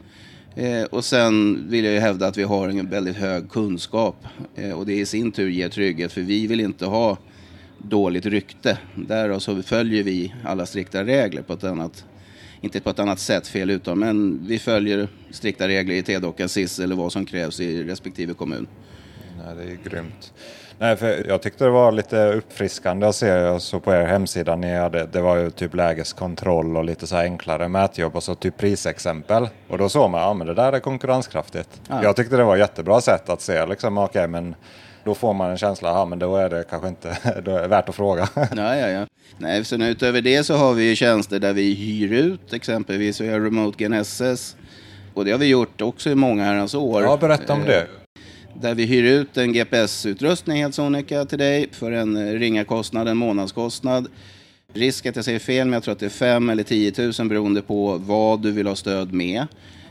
[0.54, 4.72] Eh, och sen vill jag ju hävda att vi har en väldigt hög kunskap eh,
[4.72, 7.18] och det i sin tur ger trygghet för vi vill inte ha
[7.82, 8.78] dåligt rykte.
[8.94, 12.04] Därav så följer vi alla strikta regler på ett annat,
[12.60, 16.78] inte på ett annat sätt, fel uttal, men vi följer strikta regler i TEDOCA, SIS
[16.78, 18.66] eller vad som krävs i respektive kommun.
[19.46, 20.32] Nej, det är grymt.
[20.78, 23.26] Nej, för jag tyckte det var lite uppfriskande att se.
[23.26, 27.16] Jag såg på er hemsida, ni hade, det var ju typ lägeskontroll och lite så
[27.16, 29.48] här enklare mätjobb och så typ prisexempel.
[29.68, 31.80] Och då såg man, ja men det där är konkurrenskraftigt.
[31.88, 32.02] Ja.
[32.02, 34.54] Jag tyckte det var jättebra sätt att se liksom, okej men
[35.04, 37.94] då får man en känsla, ja men då är det kanske inte det värt att
[37.94, 38.28] fråga.
[38.34, 39.06] Ja, ja, ja.
[39.38, 43.28] Nej, sen utöver det så har vi ju tjänster där vi hyr ut, exempelvis vi
[43.28, 44.56] har Remote GNSS.
[45.14, 47.02] Och det har vi gjort också i många herrans år.
[47.02, 47.86] Ja, berätta om Eh, det.
[48.54, 53.08] Där vi hyr ut en GPS-utrustning helt sonika till dig för en eh, ringa kostnad,
[53.08, 54.08] en månadskostnad.
[54.72, 57.28] Risk att jag säger fel, men jag tror att det är 5 eller 10 000
[57.28, 59.46] beroende på vad du vill ha stöd med.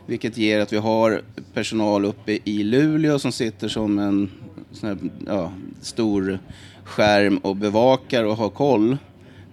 [0.05, 1.21] Vilket ger att vi har
[1.53, 4.31] personal uppe i Luleå som sitter som en
[4.71, 5.51] sån här, ja,
[5.81, 6.39] stor
[6.83, 8.97] skärm och bevakar och har koll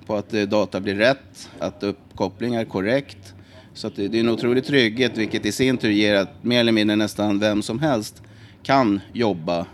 [0.07, 3.35] på att data blir rätt, att uppkoppling är korrekt.
[3.75, 6.73] Så det, det är en otrolig trygghet vilket i sin tur ger att mer eller
[6.73, 8.23] mindre nästan vem som helst
[8.63, 9.67] kan jobba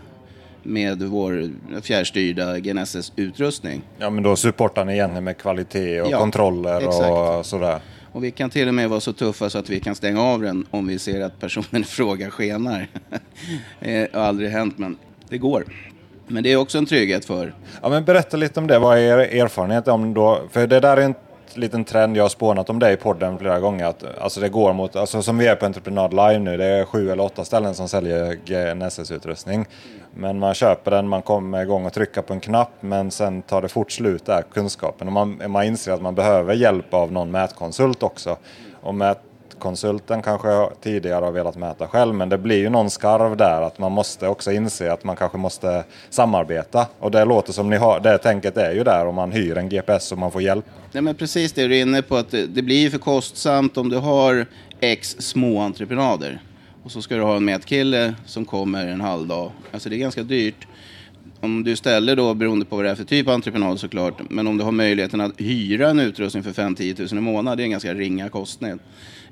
[0.63, 1.51] med vår
[1.81, 3.81] fjärrstyrda GNSS-utrustning.
[3.97, 7.09] Ja, men då supportar ni egentligen med kvalitet och ja, kontroller exakt.
[7.09, 7.79] och sådär.
[8.11, 10.41] Och vi kan till och med vara så tuffa så att vi kan stänga av
[10.41, 12.87] den om vi ser att personen i fråga skenar.
[13.79, 14.97] det har aldrig hänt, men
[15.33, 15.65] det går.
[16.27, 17.53] Men det är också en trygghet för...
[17.81, 18.79] Ja, men berätta lite om det.
[18.79, 20.41] Vad är er erfarenhet om då?
[20.51, 21.15] För det där är en
[21.53, 23.85] liten trend jag har spånat om det i podden flera gånger.
[23.85, 26.85] Att, alltså det går mot, alltså som vi är på Entreprenad Live nu, det är
[26.85, 29.65] sju eller åtta ställen som säljer GNSS-utrustning.
[30.13, 33.61] Men man köper den, man kommer igång och trycker på en knapp men sen tar
[33.61, 35.07] det fort slut där, kunskapen.
[35.07, 38.37] Och man, man inser att man behöver hjälp av någon mätkonsult också.
[38.81, 39.19] Och mät,
[39.63, 43.79] konsulten kanske tidigare har velat mäta själv men det blir ju någon skarv där att
[43.79, 46.87] man måste också inse att man kanske måste samarbeta.
[46.99, 49.69] Och det låter som ni har, det tänket är ju där om man hyr en
[49.69, 50.65] GPS och man får hjälp.
[50.91, 53.77] Nej men precis det du är inne på att det, det blir ju för kostsamt
[53.77, 54.45] om du har
[54.79, 56.41] X små entreprenader.
[56.83, 59.51] Och så ska du ha en mätkille som kommer en halv dag.
[59.71, 60.67] Alltså det är ganska dyrt.
[61.39, 64.47] Om du ställer då, beroende på vad det är för typ av entreprenad såklart, men
[64.47, 67.65] om du har möjligheten att hyra en utrustning för 5-10 000 i månaden, det är
[67.65, 68.79] en ganska ringa kostnad.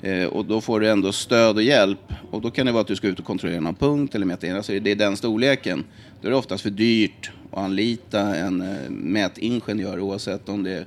[0.02, 2.14] Eh, och då får du ändå stöd och hjälp.
[2.32, 4.48] Och då kan det vara att du ska ut och kontrollera någon punkt eller mäta
[4.48, 4.56] in.
[4.56, 5.84] Alltså det är den storleken.
[6.22, 10.86] Då är det oftast för dyrt att anlita en eh, mätingenjör oavsett om det är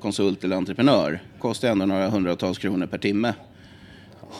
[0.00, 1.22] konsult eller entreprenör.
[1.38, 3.34] Kostar ändå några hundratals kronor per timme.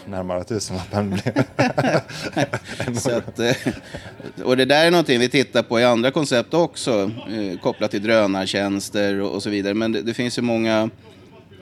[0.07, 1.19] Närmare tusenlappen
[2.97, 3.57] Så att, eh,
[4.45, 8.03] Och det där är någonting vi tittar på i andra koncept också, eh, kopplat till
[8.03, 9.75] drönartjänster och, och så vidare.
[9.75, 10.91] Men det, det finns ju många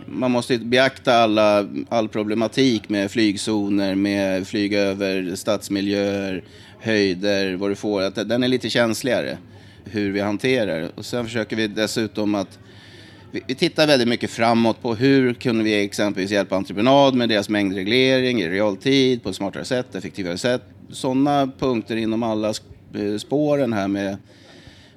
[0.06, 6.44] man måste beakta alla, all problematik med flygzoner, med flyg över stadsmiljöer,
[6.80, 8.02] höjder, vad du får.
[8.02, 9.38] Att den är lite känsligare,
[9.84, 12.58] hur vi hanterar Och sen försöker vi dessutom att
[13.30, 17.48] vi, vi tittar väldigt mycket framåt på hur kunde vi exempelvis hjälpa entreprenad med deras
[17.48, 20.62] mängdreglering i realtid, på ett smartare sätt, effektivare sätt.
[20.90, 24.16] Sådana punkter inom alla eh, spåren här med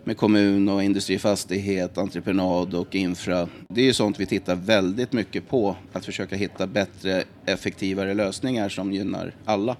[0.07, 3.47] med kommun och industrifastighet, entreprenad och infra.
[3.69, 8.69] Det är ju sånt vi tittar väldigt mycket på, att försöka hitta bättre, effektivare lösningar
[8.69, 9.75] som gynnar alla.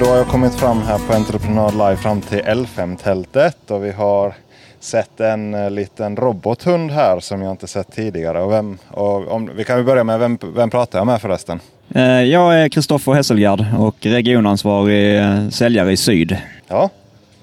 [0.03, 4.35] Då har jag kommit fram här på Entreprenad Live fram till L5-tältet och vi har
[4.81, 8.43] sett en eh, liten robothund här som jag inte sett tidigare.
[8.43, 11.61] Och vem, och om, vi kan ju börja med, vem, vem pratar jag med förresten?
[11.95, 16.37] Eh, jag är Kristoffer Hesselgard och regionansvarig eh, säljare i Syd.
[16.69, 16.91] Ja,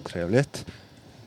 [0.04, 0.65] trevligt.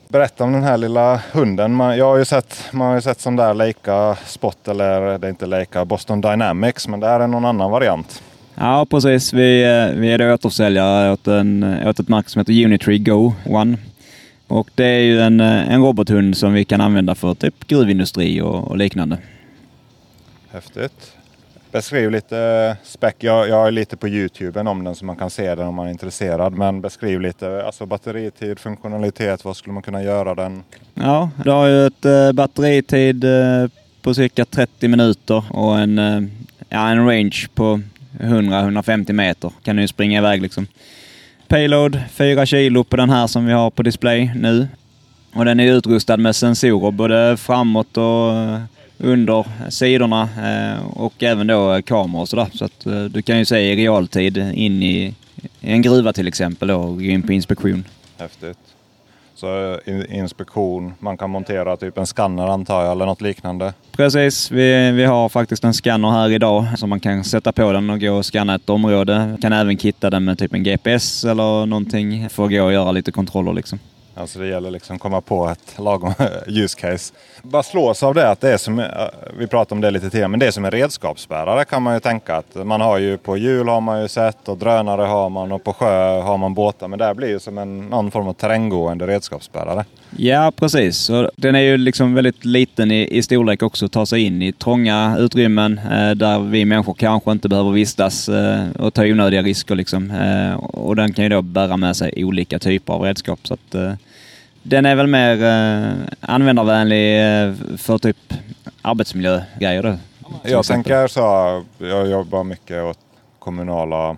[0.08, 1.74] Berätta om den här lilla hunden.
[1.74, 5.26] Man, jag har ju sett, man har ju sett som där Leica Spot, eller det
[5.26, 8.22] är inte Leica, Boston Dynamics, men det här är någon annan variant.
[8.62, 9.32] Ja, precis.
[9.32, 13.32] Vi, eh, vi är då återförsäljare åt, en, åt ett märke som heter Unitree Go
[13.46, 13.78] One.
[14.46, 18.40] Och det är ju en, eh, en robothund som vi kan använda för typ gruvindustri
[18.40, 19.18] och, och liknande.
[20.50, 21.12] Häftigt.
[21.72, 23.14] Beskriv lite eh, spec.
[23.18, 25.86] Jag, jag är lite på Youtube om den så man kan se den om man
[25.86, 26.52] är intresserad.
[26.52, 29.44] Men beskriv lite alltså batteritid, funktionalitet.
[29.44, 30.62] Vad skulle man kunna göra den?
[30.94, 33.24] Ja, det har ju ett batteritid
[34.02, 35.98] på cirka 30 minuter och en,
[36.68, 37.80] ja, en range på
[38.22, 40.66] 100-150 meter kan den ju springa iväg liksom.
[41.48, 44.68] Payload 4 kilo på den här som vi har på display nu.
[45.34, 48.60] Och den är utrustad med sensorer både framåt och eh,
[48.98, 52.46] under sidorna eh, och även då eh, kameror och sådär.
[52.54, 55.14] Så att du kan ju se i realtid in i
[55.60, 57.84] en gruva till exempel och gå in på inspektion.
[58.18, 58.71] Häftigt.
[59.42, 63.72] Så eh, inspektion, man kan montera typ en skanner antar jag, eller något liknande?
[63.96, 67.90] Precis, vi, vi har faktiskt en skanner här idag så man kan sätta på den
[67.90, 69.36] och gå och skanna ett område.
[69.42, 72.92] Kan även kitta den med typ en GPS eller någonting för att gå och göra
[72.92, 73.78] lite kontroller liksom.
[74.14, 76.14] Alltså det gäller liksom att komma på ett lagom
[76.46, 77.14] use case.
[77.42, 78.86] Bara slås av det att det är som, eh,
[79.38, 82.00] vi pratade om det lite tidigare, men det är som en redskapsbärare kan man ju
[82.00, 85.52] tänka att man har ju på hjul har man ju sett och drönare har man
[85.52, 86.88] och på sjö har man båtar.
[86.88, 89.84] Men det här blir ju som en, någon form av terränggående redskapsbärare.
[90.16, 91.10] Ja, precis.
[91.10, 94.42] Och den är ju liksom väldigt liten i, i storlek också, att ta sig in
[94.42, 99.42] i trånga utrymmen eh, där vi människor kanske inte behöver vistas eh, och ta onödiga
[99.42, 99.74] risker.
[99.74, 100.10] Liksom.
[100.10, 103.38] Eh, och den kan ju då bära med sig olika typer av redskap.
[103.42, 103.92] Så att, eh,
[104.62, 108.34] Den är väl mer eh, användarvänlig eh, för typ
[108.82, 109.98] arbetsmiljögrejer då.
[110.42, 110.84] Jag exempel.
[110.84, 112.98] tänker så här, jag jobbar mycket åt
[113.38, 114.16] kommunala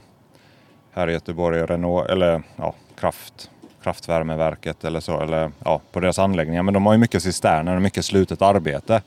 [0.92, 3.50] här i Göteborg, Renault, eller ja, kraft,
[3.84, 6.62] kraftvärmeverket eller så, eller ja, på deras anläggningar.
[6.62, 9.02] Men de har ju mycket cisterner och mycket slutet arbete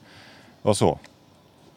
[0.62, 1.00] och så.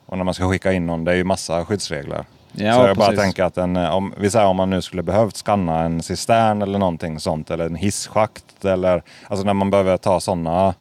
[0.07, 2.25] Och när man ska skicka in någon, det är ju massa skyddsregler.
[2.53, 3.21] Ja, så jag bara precis.
[3.21, 6.79] tänker att en, om, vi säger om man nu skulle behövt skanna en cistern eller
[6.79, 10.75] någonting sånt, eller en hisschakt, eller alltså när man behöver ta sådana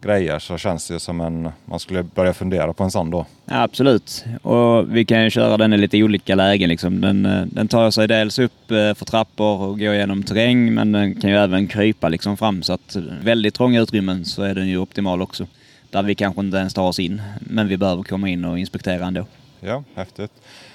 [0.00, 3.26] grejer så känns det ju som en, man skulle börja fundera på en sån då.
[3.44, 4.24] Ja, absolut.
[4.42, 6.68] Och vi kan ju köra den i lite olika lägen.
[6.68, 7.00] Liksom.
[7.00, 10.92] Den, eh, den tar sig dels upp eh, för trappor och går igenom terräng, men
[10.92, 12.62] den kan ju även krypa liksom fram.
[12.62, 15.46] Så att väldigt trånga utrymmen så är den ju optimal också.
[15.90, 19.06] Där vi kanske inte ens tar oss in, men vi behöver komma in och inspektera
[19.06, 19.26] ändå.
[19.60, 20.32] Ja, häftigt.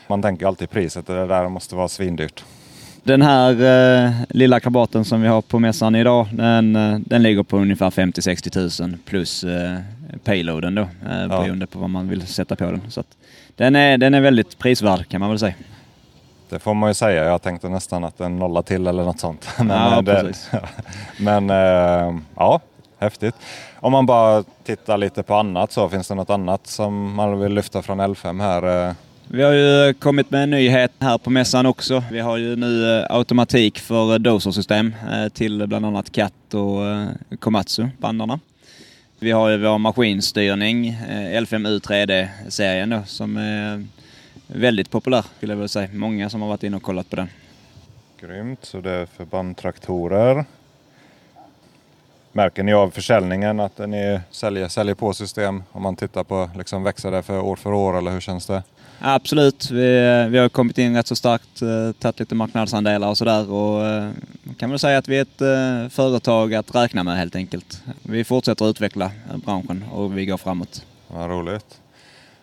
[0.08, 2.44] Man tänker alltid priset, det där måste vara svindyrt.
[3.04, 3.52] Den här
[4.06, 7.90] eh, lilla krabaten som vi har på mässan idag, den, eh, den ligger på ungefär
[7.90, 9.78] 50-60 000 plus eh,
[10.24, 10.88] payloaden då, eh,
[11.22, 11.28] Ja.
[11.28, 12.82] beroende på vad man vill sätta på den.
[12.90, 13.08] Så att
[13.56, 15.54] den, är, den är väldigt prisvärd kan man väl säga.
[16.50, 17.24] Det får man ju säga.
[17.24, 19.48] Jag tänkte nästan att den nolla till eller något sånt.
[19.58, 20.34] Men, Ja, eh, det,
[21.20, 22.60] men eh, ja,
[23.00, 23.36] häftigt.
[23.80, 27.54] Om man bara tittar lite på annat så, finns det något annat som man vill
[27.54, 28.96] lyfta från L5 här?
[29.28, 32.04] Vi har ju kommit med en nyhet här på mässan också.
[32.12, 37.40] Vi har ju nu eh, automatik för eh, dosersystem eh, till bland annat Cat och
[37.40, 38.40] Komatsu, bandarna.
[39.20, 43.86] Vi har ju vår maskinstyrning, L5U 3D-serien då, som är
[44.48, 45.90] väldigt populär skulle jag vilja säga.
[45.94, 47.30] Många som har varit inne och kollat på den.
[48.22, 50.46] Grymt, så det är för bandtraktorer.
[52.32, 55.64] Märker ni av försäljningen att ni säljer, säljer på system?
[55.72, 58.64] Om man tittar på, liksom, växer det för år för år eller hur känns det?
[59.06, 63.42] Absolut, vi, vi har kommit in rätt så starkt, eh, tagit lite marknadsandelar och sådär
[63.42, 64.12] eh,
[64.58, 67.84] kan väl säga att vi är ett eh, företag att räkna med helt enkelt.
[68.04, 69.12] Vi fortsätter utveckla
[69.46, 70.86] branschen och vi går framåt.
[71.08, 71.82] Vad roligt.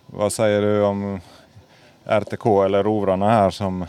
[0.06, 1.20] Vad säger du om
[2.04, 3.86] RTK eller rovrarna här som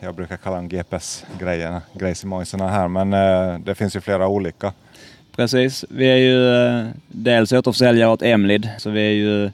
[0.00, 2.88] jag brukar kalla dem GPS-grejerna, grejsimojserna här.
[2.88, 3.10] Men
[3.64, 4.72] det finns ju flera olika.
[5.36, 9.50] Precis, vi är ju dels återförsäljare åt Emlid, så vi är ju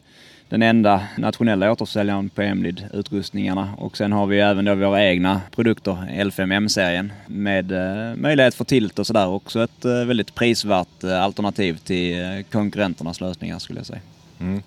[0.49, 3.75] den enda nationella återförsäljaren på Emlid-utrustningarna.
[3.79, 8.99] Och sen har vi även då våra egna produkter, L5M-serien, med eh, möjlighet för tilt
[8.99, 9.29] och sådär.
[9.29, 14.01] Också ett eh, väldigt prisvärt eh, alternativ till konkurrenternas lösningar skulle jag säga.
[14.41, 14.63] Mm.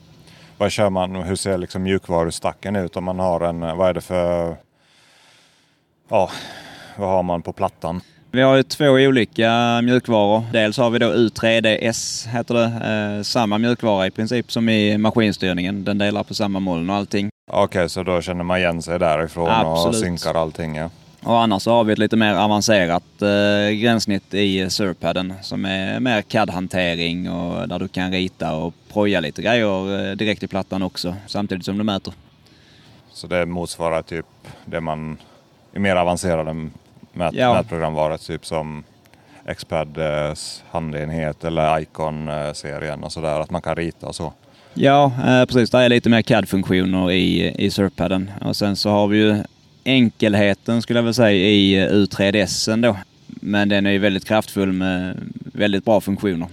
[0.58, 1.16] Vad kör man?
[1.16, 4.56] Hur ser liksom mjukvarustacken ut om man har en, vad är det för,
[6.10, 6.30] ja,
[6.98, 8.02] vad har man på plattan?
[8.32, 10.44] Vi har ju två olika mjukvaror.
[10.52, 13.18] Dels har vi då U3DS, heter det.
[13.18, 15.84] Eh, samma mjukvara i princip som i maskinstyrningen.
[15.84, 17.30] Den delar på samma moln och allting.
[17.52, 20.00] Okej, så då känner man igen sig därifrån och Absolut.
[20.00, 20.76] synkar allting.
[20.76, 20.90] Ja.
[21.24, 26.00] Och annars så har vi ett lite mer avancerat eh, gränssnitt i Surpaden som är
[26.00, 30.84] mer CAD-hantering och där du kan rita och proja lite grejer eh, direkt i plattan
[30.84, 32.14] också samtidigt som du mäter.
[33.12, 34.26] Så det motsvarar typ
[34.66, 35.18] det man
[35.74, 36.70] i mer avancerade
[37.20, 37.54] mät, Ja.
[37.54, 38.84] mätprogramvaror, typ som
[39.58, 44.34] Xpads handenhet eller Icon-serien och sådär, att man kan rita och så.
[44.74, 45.70] Ja, eh, precis.
[45.70, 48.32] Det är lite mer CAD-funktioner i, i Surpaden.
[48.42, 49.44] Och sen så har vi ju
[49.84, 52.98] enkelheten skulle jag väl säga i eh, U3DS då.
[53.28, 55.18] Men den är ju väldigt kraftfull med
[55.54, 56.48] väldigt bra funktioner.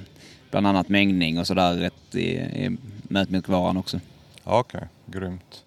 [0.51, 4.01] Bland annat mängdning och sådär rätt i, i mätmjukvaran också.
[4.45, 5.63] Okej, grymt.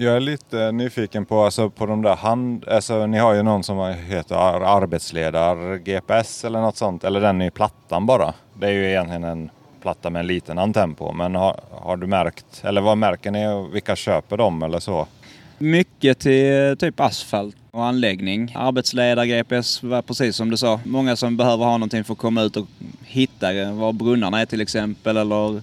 [0.00, 2.68] Jag är lite nyfiken på, alltså, på de där hand...
[2.68, 7.04] Alltså, ni har ju någon som heter arbetsledar-GPS eller något sånt.
[7.04, 8.34] Eller den i plattan bara.
[8.60, 9.50] Det är ju egentligen en
[9.82, 11.12] platta med en liten antenn på.
[11.12, 13.48] Men har, har du märkt, eller vad märker ni?
[13.48, 15.06] och Vilka köper dem eller så?
[15.58, 18.54] Mycket till typ asfalt och anläggning.
[18.56, 20.80] Arbetsledar-GPS var precis som du sa.
[20.84, 22.66] Många som behöver ha någonting för att komma ut och
[23.04, 25.16] hitta var brunnarna är till exempel.
[25.16, 25.62] Eller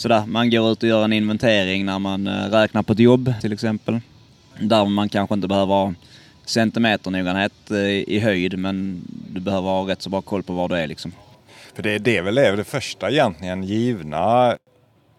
[0.00, 0.26] sådär.
[0.26, 3.52] Man går ut och gör en inventering när man eh, räknar på ett jobb till
[3.52, 4.00] exempel.
[4.60, 5.94] Där man kanske inte behöver ha
[6.44, 10.74] centimeternoggrannhet eh, i höjd men du behöver ha rätt så bra koll på var du
[10.74, 11.12] är liksom.
[11.74, 14.56] För det, det är väl det, det första egentligen givna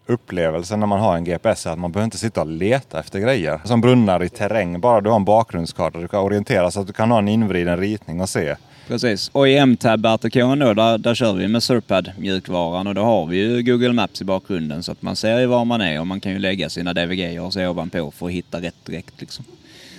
[0.05, 3.19] upplevelsen när man har en GPS är att man behöver inte sitta och leta efter
[3.19, 3.61] grejer.
[3.63, 6.93] Som brunnar i terräng, bara du har en bakgrundskarta du kan orientera så att du
[6.93, 8.55] kan ha en invriden ritning och se.
[8.87, 9.29] Precis.
[9.33, 13.25] Och i MTab RTK då, där, där kör vi med Surpad mjukvaran och då har
[13.25, 16.07] vi ju Google Maps i bakgrunden så att man ser ju var man är och
[16.07, 19.45] man kan ju lägga sina DVG och så ovanpå för att hitta rätt direkt liksom.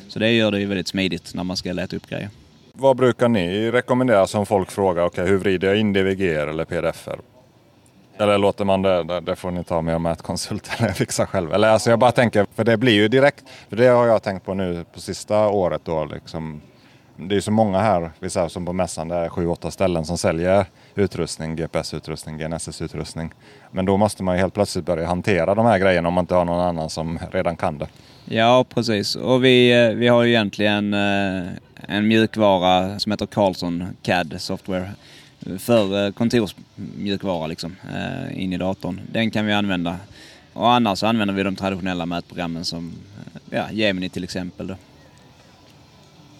[0.08, 2.30] Så det gör det ju väldigt smidigt när man ska leta upp grejer.
[2.72, 7.18] Vad brukar ni rekommendera som folk frågar, okej hur vrider jag in DVG eller pdf-er?
[8.18, 11.52] Eller låter man det, det, får ni ta med en mätkonsult eller fixa själv.
[11.52, 14.44] Eller alltså jag bara tänker, för det blir ju direkt, för det har jag tänkt
[14.44, 16.60] på nu på sista året då liksom
[17.16, 20.04] det är så många här, vi säger som på mässan, det är sju, åtta ställen
[20.04, 23.30] som säljer utrustning, GPS-utrustning, GNSS-utrustning.
[23.70, 26.34] Men då måste man ju helt plötsligt börja hantera de här grejerna om man inte
[26.34, 27.88] har någon annan som redan kan det.
[28.24, 29.16] Ja, precis.
[29.16, 31.42] Och vi, eh, vi har ju egentligen eh,
[31.88, 34.90] en mjukvara som heter Carlson CAD Software
[35.58, 37.76] för eh, kontorsmjukvara liksom,
[38.34, 39.00] in i datorn.
[39.12, 39.96] Den kan vi använda.
[40.52, 42.92] Och annars använder vi de traditionella mätprogrammen som
[43.50, 44.66] ja, Gemini till exempel.
[44.66, 44.74] Då.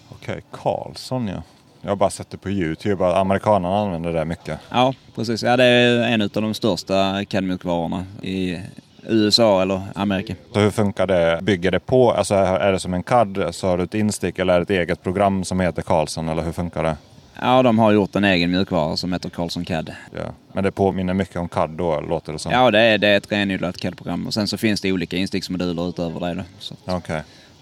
[0.09, 1.43] Okej, Carlson ja.
[1.81, 4.59] Jag har bara sett det på Youtube amerikanerna använder det mycket.
[4.69, 5.43] Ja, precis.
[5.43, 8.59] Ja, det är en av de största CAD-mjukvarorna i
[9.07, 10.35] USA eller Amerika.
[10.53, 11.39] Så hur funkar det?
[11.41, 14.53] Bygger det på, alltså är det som en CAD så har du ett instick eller
[14.53, 16.95] är det ett eget program som heter Carlson eller hur funkar det?
[17.41, 19.95] Ja, de har gjort en egen mjukvara som heter Carlson CAD.
[20.15, 20.33] Ja.
[20.53, 22.51] Men det påminner mycket om CAD då, låter det som?
[22.51, 24.27] Ja, det är, det är ett renodlat CAD-program.
[24.27, 26.43] Och sen så finns det olika insticksmoduler utöver det.
[26.85, 26.97] Okej.
[26.97, 27.21] Okay.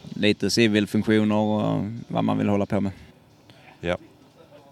[0.09, 2.91] Lite civil-funktioner och vad man vill hålla på med.
[3.79, 3.97] Ja.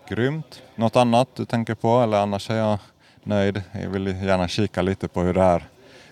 [0.10, 0.62] Grymt.
[0.76, 2.80] Något annat du tänker på eller annars är jag
[3.24, 3.62] nöjd.
[3.72, 5.64] Jag vill gärna kika lite på hur det här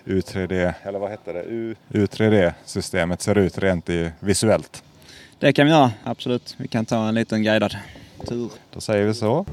[0.04, 4.82] U3D, eller vad heter det, U3D-systemet ser ut rent i, visuellt.
[5.38, 6.54] Det kan vi göra, absolut.
[6.58, 7.76] Vi kan ta en liten guidad
[8.28, 8.50] tur.
[8.72, 9.46] Då säger vi så.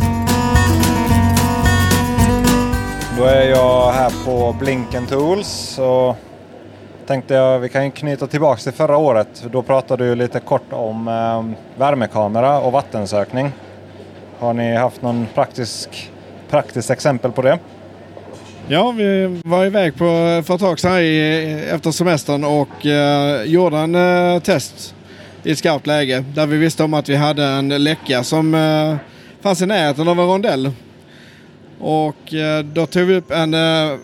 [3.18, 6.16] Då är jag här på Blinken Tools och
[7.08, 9.46] tänkte jag vi kan knyta tillbaka till förra året.
[9.52, 13.52] Då pratade du lite kort om eh, värmekamera och vattensökning.
[14.40, 16.12] Har ni haft någon praktisk,
[16.50, 17.60] praktiskt exempel på det?
[18.68, 20.06] Ja, vi var iväg på,
[20.46, 20.98] för ett tag sedan
[21.76, 24.96] efter semestern och eh, gjorde en eh, test
[25.44, 28.96] i ett skarpt läge där vi visste om att vi hade en läcka som eh,
[29.42, 30.72] fanns i närheten av en rondell.
[31.80, 33.98] Och eh, då tog vi upp en eh,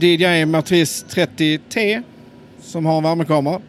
[0.00, 2.02] DJI Matrice 30T
[2.60, 3.60] som har en värmekamera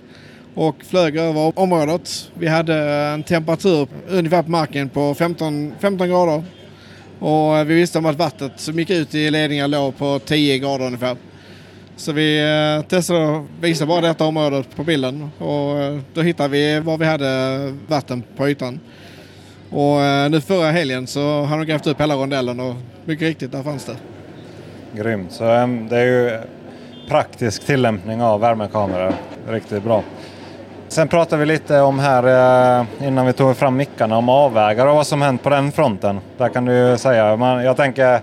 [0.54, 2.32] och flög över området.
[2.34, 6.44] Vi hade en temperatur ungefär på marken på 15, 15 grader.
[7.20, 10.60] Och eh, vi visste om att vattnet som gick ut i ledningen låg på 10
[10.60, 11.18] grader ungefär.
[11.96, 16.50] Så vi eh, testade att visa bara detta området på bilden och eh, då hittade
[16.50, 18.80] vi var vi hade vatten på ytan.
[19.72, 22.76] Och nu förra helgen så har de grävt upp hela rondellen och
[23.06, 23.96] mycket riktigt, där fanns det.
[24.96, 25.32] Grymt.
[25.32, 26.40] Så ehm, det är ju
[27.10, 29.14] praktisk tillämpning av värmekameror.
[29.48, 30.04] Riktigt bra.
[30.88, 35.08] Sen pratade vi lite om här innan vi tog fram mickarna om avvägar och vad
[35.08, 36.20] som hänt på den fronten.
[36.38, 38.22] Där kan du ju säga, jag tänker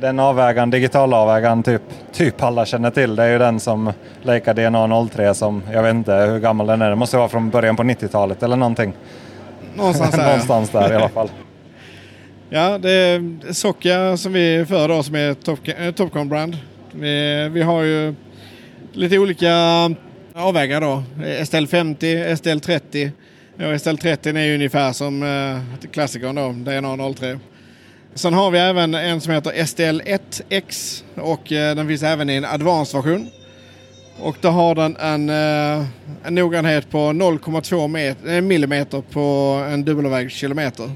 [0.00, 1.82] den avvägaren, digitalavvägaren, typ,
[2.12, 3.16] typ alla känner till.
[3.16, 6.82] Det är ju den som Leica DNA 03 som, jag vet inte hur gammal den
[6.82, 8.92] är, det måste vara från början på 90-talet eller någonting.
[9.74, 10.24] Någonstans där.
[10.24, 11.30] Någonstans där i alla fall.
[12.50, 16.56] Ja, det är Socka som vi för då som är eh, Topcon brand.
[16.92, 18.14] Vi, vi har ju
[18.96, 19.90] lite olika eh,
[20.34, 21.02] avvägar då.
[21.44, 23.12] STL 50, STL 30.
[23.58, 27.38] Och STL 30 är ju ungefär som eh, klassikern då, DNA 03.
[28.14, 32.44] Sen har vi även en som heter STL1X och eh, den finns även i en
[32.44, 33.28] advanced-version.
[34.20, 35.86] Och då har den en, eh,
[36.24, 39.20] en noggrannhet på 0,2 millimeter på
[39.72, 40.90] en dubbelvägskilometer.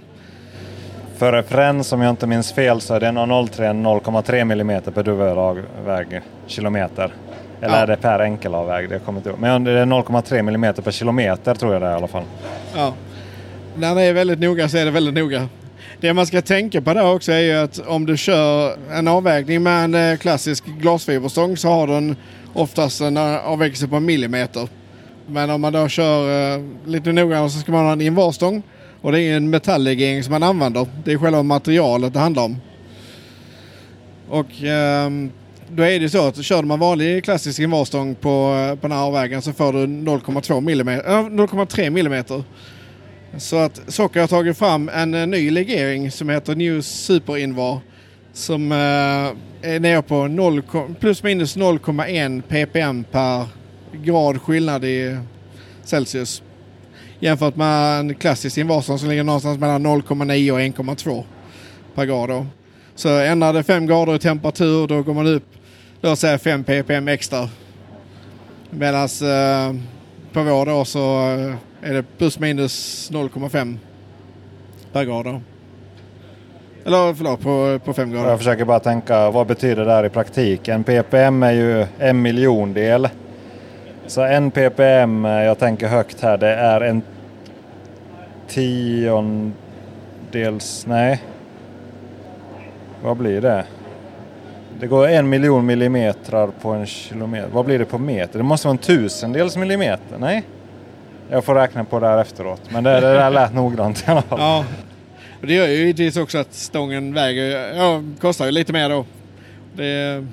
[1.17, 7.13] För referens, om jag inte minns fel, så är det 0,03 0,3 millimeter per dubbelvägskilometer.
[7.61, 7.81] Eller ja.
[7.81, 8.89] är det per enkelavväg?
[8.89, 11.95] Det kommer inte Men det är 0,3 millimeter per kilometer tror jag det är i
[11.95, 12.25] alla fall.
[12.77, 12.95] Ja.
[13.77, 15.49] När det är väldigt noga så är det väldigt noga.
[16.01, 19.63] Det man ska tänka på där också är ju att om du kör en avvägning
[19.63, 22.17] med en eh, klassisk glasfiberstång så har den
[22.53, 24.69] oftast en eh, avvägelse på en millimeter.
[25.27, 28.63] Men om man då kör uh, lite noggrannare så ska man ha en invarstång.
[29.01, 30.87] Och det är en metalllegering som man använder.
[31.05, 32.57] Det är själva materialet det handlar om.
[34.29, 35.31] Och uh,
[35.73, 38.29] då är det så att kör man vanlig klassisk invarstång på,
[38.81, 42.43] på den här avvägen så får du 0,2 millimeter, 0,3 millimeter.
[43.39, 47.79] Så att Socker har tagit fram en, eh, ny legering som heter New Super Invar.
[48.33, 50.63] Som eh, är nere på 0,
[51.01, 53.45] plus minus 0,1 ppm per
[53.93, 55.19] grad skillnad i
[55.85, 56.43] Celsius.
[57.21, 61.25] Jämfört med en klassisk invarsson som ligger någonstans mellan 0,9 och 1,2
[61.95, 62.29] per grad.
[62.29, 62.47] Då.
[62.95, 65.45] Så ändrar det 5 grader i temperatur då går man upp
[66.01, 67.49] låt säga 5 ppm extra.
[68.71, 69.75] Medan eh,
[70.33, 71.55] på vår då så eh,
[71.91, 73.77] är det plus minus 0,5
[74.93, 75.25] per grad.
[75.25, 75.41] Då.
[76.85, 78.29] Eller förlåt, på, på 5 grader.
[78.29, 80.85] Jag försöker bara tänka, vad betyder det här i praktiken?
[80.85, 83.09] ppm är ju en miljondel.
[84.07, 87.03] Så en ppm, eh, jag tänker högt här, det är en
[88.49, 89.55] tiondels...
[90.87, 91.23] Nej.
[93.03, 93.65] Vad blir det?
[94.81, 97.49] Det går en miljon millimeter på en kilometer.
[97.53, 98.39] Vad blir det på meter?
[98.39, 100.19] Det måste vara en tusendels millimeter?
[100.19, 100.43] Nej?
[101.31, 102.63] Jag får räkna på det här efteråt.
[102.71, 104.41] Men det, det där lät noggrant i alla fall.
[104.41, 104.65] Ja.
[105.41, 109.05] Och det gör ju givetvis också att stången väger, ja, kostar ju lite mer då.
[109.75, 110.27] Det,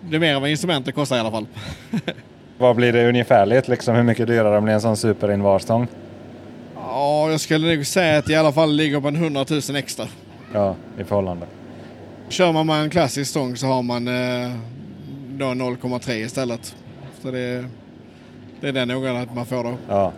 [0.00, 1.46] det är mer än vad instrumentet kostar i alla fall.
[2.58, 3.68] Vad blir det ungefärligt?
[3.68, 5.86] Liksom, hur mycket dyrare blir en sån superinvarstång?
[6.74, 9.60] Ja, jag skulle nog säga att det i alla fall ligger på en 100 000
[9.76, 10.06] extra.
[10.52, 11.46] Ja, i förhållande.
[12.28, 14.52] Kör man med en klassisk stång så har man eh,
[15.28, 16.74] då 0,3 istället.
[17.22, 17.64] Så det,
[18.60, 19.74] det är den noggrannhet man får då.
[19.88, 20.12] Ja,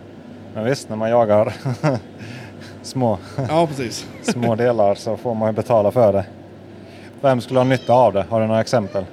[0.55, 1.53] men visst när man jagar
[2.83, 4.07] små, Ja, precis.
[4.23, 6.25] små delar så får man ju betala för det.
[7.21, 8.27] Vem skulle ha nytta av det?
[8.31, 9.05] Har du några exempel?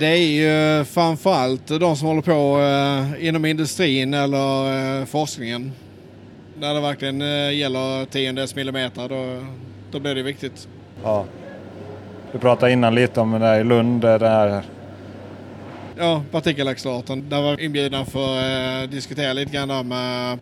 [0.00, 5.72] Det är ju framförallt de som håller på eh, inom industrin eller eh, forskningen.
[6.60, 9.46] Där det verkligen eh, gäller tiondels millimeter, då,
[9.90, 10.68] då blir det viktigt.
[11.02, 11.24] Ja.
[12.32, 14.62] Du pratade innan lite om det där i Lund, där
[15.98, 17.28] Ja, partikelacceleratorn.
[17.28, 20.38] Där var inbjudna för att eh, diskutera lite grann med,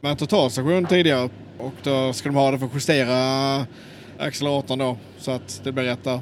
[0.00, 1.28] med en totalstation tidigare.
[1.58, 3.66] Och då ska de ha det för att justera
[4.18, 6.20] acceleratorn då, så att det blir rätt där.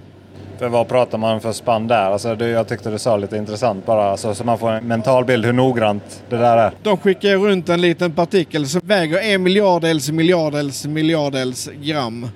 [0.59, 2.11] För vad pratar man för spann där?
[2.11, 5.25] Alltså det, jag tyckte du sa lite intressant bara, alltså, så man får en mental
[5.25, 6.73] bild hur noggrant det där är.
[6.83, 12.29] De skickar runt en liten partikel som väger en miljardels miljardels miljardels gram.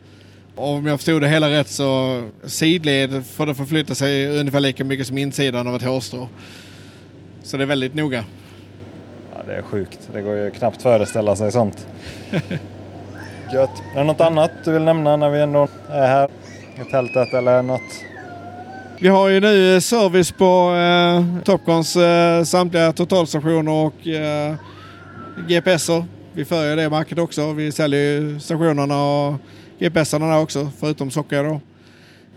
[0.60, 5.06] Om jag förstod det hela rätt så sidled får det förflytta sig ungefär lika mycket
[5.06, 6.28] som insidan av ett hårstrå.
[7.42, 8.24] Så det är väldigt noga.
[9.34, 10.08] Ja, det är sjukt.
[10.12, 11.86] Det går ju knappt föreställa sig sånt.
[13.52, 13.82] Gött.
[13.94, 16.28] Är det något annat du vill nämna när vi ändå är här
[16.86, 18.04] i tältet eller något?
[18.98, 24.54] Vi har ju nu service på eh, Topcons eh, samtliga totalstationer och eh,
[25.48, 26.04] GPSer.
[26.32, 27.52] Vi följer det märket också.
[27.52, 29.34] Vi säljer ju stationerna och
[29.80, 31.60] GPSerna där också, förutom socker då.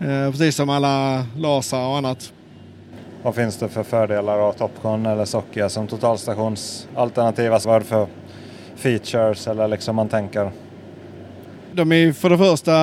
[0.06, 2.32] Eh, precis som alla laser och annat.
[3.22, 7.52] Vad finns det för fördelar av Topcon eller Sockia som totalstationsalternativ?
[7.52, 8.06] Alltså vad är det för
[8.76, 10.50] features eller liksom man tänker?
[11.72, 12.74] De är för det första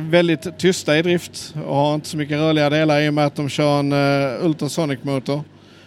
[0.00, 3.36] väldigt tysta i drift och har inte så mycket rörliga delar i och med att
[3.36, 5.40] de kör en uh, ultrasonic-motor.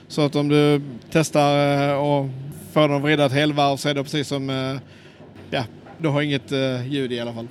[0.08, 0.82] Så att om du
[1.12, 2.30] testar och
[2.74, 4.80] får att vrida ett helvarv så är det precis som,
[5.50, 5.64] ja,
[5.98, 6.52] du har inget
[6.86, 7.48] ljud i alla fall.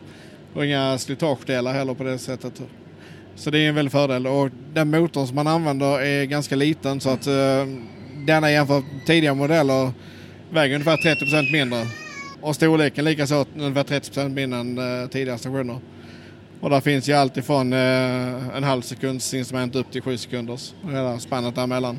[0.54, 2.62] Och inga slitagedelar heller på det sättet.
[3.34, 4.26] Så det är en väldig fördel.
[4.26, 7.34] Och den motorn som man använder är ganska liten så att uh,
[8.26, 9.92] denna jämfört med tidigare modeller
[10.50, 11.86] väger ungefär 30% mindre.
[12.40, 15.78] Och storleken likaså ungefär 30% mindre än uh, tidigare stationer.
[16.60, 20.74] Och där finns ju allt ifrån uh, en halv sekunds instrument upp till sju sekunders.
[20.82, 21.98] Hela spannet däremellan.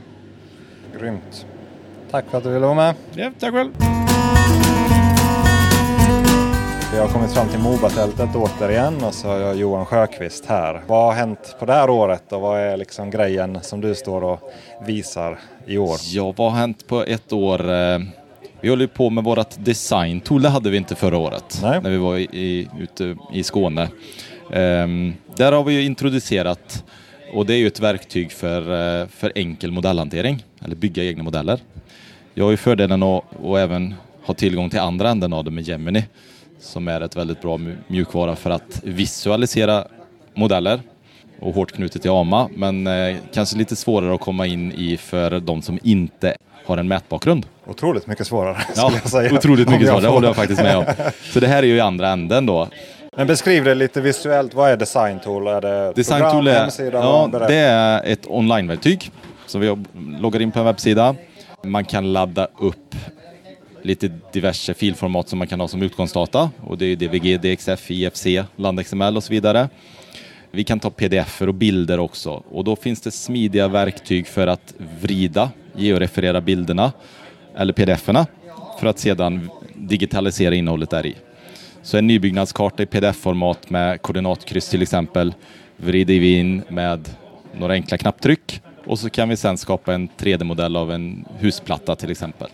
[0.99, 1.45] Grymt.
[2.12, 2.95] Tack för att du ville vara med.
[3.16, 3.72] Ja, tack själv.
[6.92, 10.82] Vi har kommit fram till Mobatältet återigen och så har jag Johan Sjöqvist här.
[10.88, 14.24] Vad har hänt på det här året och vad är liksom grejen som du står
[14.24, 14.52] och
[14.86, 15.98] visar i år?
[16.14, 17.72] Ja, vad har hänt på ett år?
[17.74, 18.00] Eh,
[18.62, 21.82] Vi håller på med vårt design-tool, det hade vi inte förra året Nej.
[21.82, 23.88] när vi var i, ute i Skåne.
[24.54, 26.84] Ehm, där har vi introducerat,
[27.34, 28.62] och det är ju ett verktyg för,
[29.02, 31.60] eh, för enkel modellhantering, eller bygga egna modeller.
[32.34, 33.94] Jag har ju fördelen att och även
[34.26, 36.04] ha tillgång till andra änden av det med Gemini,
[36.62, 39.86] som är ett väldigt bra mju- mjukvara för att visualisera
[40.34, 40.82] modeller
[41.39, 45.39] och hårt knutet till AMA, men eh, kanske lite svårare att komma in i för
[45.39, 46.36] de som inte
[46.66, 47.45] har en mätbakgrund.
[47.68, 49.34] Otroligt mycket svårare Ja, jag säga.
[49.34, 50.86] otroligt mycket svårare, det håller jag faktiskt med om.
[51.34, 52.68] Så det här är ju i andra änden då.
[53.18, 54.53] Men beskriv det lite visuellt.
[54.53, 55.47] Vad är Design Tool?
[55.47, 56.97] Är det Design program, Tool är, hemsida?
[56.99, 59.12] ja, det är ett onlineverktyg.
[59.47, 59.78] Så vi
[60.20, 61.16] loggar in på en webbsida.
[61.64, 62.95] Man kan ladda upp
[63.82, 66.51] lite diverse filformat som man kan ha som utgångsdata.
[66.59, 69.69] Och det är DVG, DXF, IFC, LandXML och så vidare.
[70.51, 72.43] Vi kan ta pdf och bilder också.
[72.49, 76.91] Och då finns det smidiga verktyg för att vrida, georeferera bilderna
[77.55, 78.25] eller pdf-erna
[78.79, 81.15] för att sedan digitalisera innehållet där i.
[81.84, 85.34] Så en nybyggnadskarta i pdf-format med koordinatkryss till exempel
[85.77, 87.09] vrider vi in med
[87.53, 92.11] några enkla knapptryck och så kan vi sedan skapa en 3D-modell av en husplatta till
[92.11, 92.49] exempel.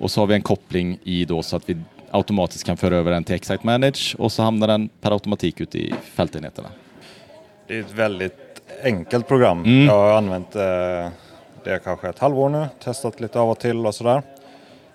[0.00, 1.76] Och så har vi en koppling i då så att vi
[2.10, 5.78] automatiskt kan föra över den till Excite Manage och så hamnar den per automatik ute
[5.78, 6.68] i fältenheterna.
[7.66, 8.34] Det är ett väldigt
[8.84, 9.64] enkelt program.
[9.64, 9.84] Mm.
[9.86, 11.08] Jag har använt eh,
[11.64, 14.22] det kanske ett halvår nu, testat lite av och till och sådär.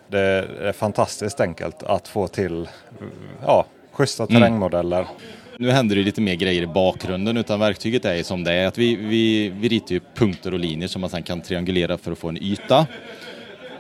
[0.08, 0.20] Det
[0.62, 2.70] är fantastiskt enkelt att få till
[3.46, 4.42] ja, schyssta Mm.
[4.42, 5.08] terrängmodeller.
[5.58, 8.68] Nu händer det lite mer grejer i bakgrunden utan verktyget är som det är.
[8.68, 12.12] Att vi, vi, vi ritar ju punkter och linjer som man sedan kan triangulera för
[12.12, 12.88] att få en yta.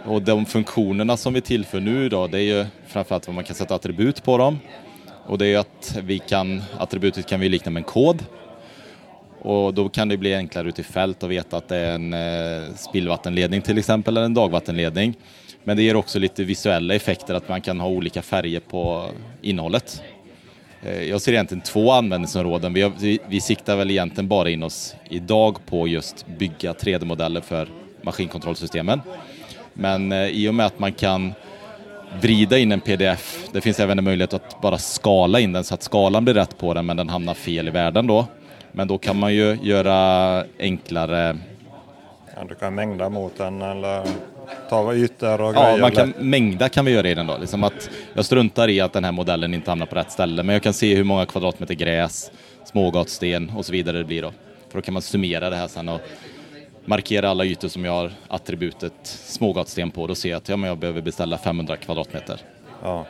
[0.05, 3.55] Och de funktionerna som vi tillför nu då, det är ju framförallt vad man kan
[3.55, 4.59] sätta attribut på dem.
[5.25, 8.25] Och det är ju att vi kan, attributet kan vi likna med en kod.
[9.41, 12.13] Och då kan det bli enklare ute i fält att veta att det är en
[12.13, 15.13] eh, spillvattenledning till exempel, eller en dagvattenledning.
[15.63, 19.09] Men det ger också lite visuella effekter att man kan ha olika färger på
[19.41, 20.03] innehållet.
[20.81, 22.73] Eh, jag ser egentligen två användningsområden.
[22.73, 27.41] Vi, har, vi, vi siktar väl egentligen bara in oss idag på just bygga 3D-modeller
[27.41, 27.67] för
[28.01, 29.01] maskinkontrollsystemen.
[29.73, 31.33] Men eh, i och med att man kan
[32.21, 35.73] vrida in en pdf, det finns även en möjlighet att bara skala in den så
[35.73, 38.25] att skalan blir rätt på den men den hamnar fel i världen då.
[38.71, 41.37] Men då kan man ju göra enklare...
[42.35, 44.03] Ja, du kan mängda mot den eller
[44.69, 45.81] ta ytor och Ja, grejer.
[45.81, 47.37] man kan, mängda kan vi göra i den då.
[47.37, 50.53] Liksom att jag struntar i att den här modellen inte hamnar på rätt ställe, men
[50.53, 52.31] jag kan se hur många kvadratmeter gräs,
[52.65, 54.31] smågatsten och så vidare det blir då.
[54.69, 56.01] För då kan man summera det här sen och
[56.85, 60.07] markera alla ytor som jag har attributet smågatsten på.
[60.07, 62.41] Då ser jag att ja, men jag behöver beställa 500 kvadratmeter.
[62.83, 63.05] Ja.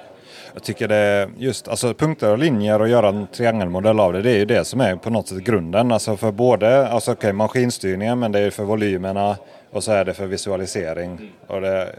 [0.53, 4.21] Jag tycker det just alltså punkter och linjer och göra en triangelmodell av det.
[4.21, 5.91] Det är ju det som är på något sätt grunden.
[5.91, 9.37] Alltså för både alltså okej, maskinstyrningen men det är för volymerna
[9.71, 11.31] och så är det för visualisering.
[11.47, 11.95] Och det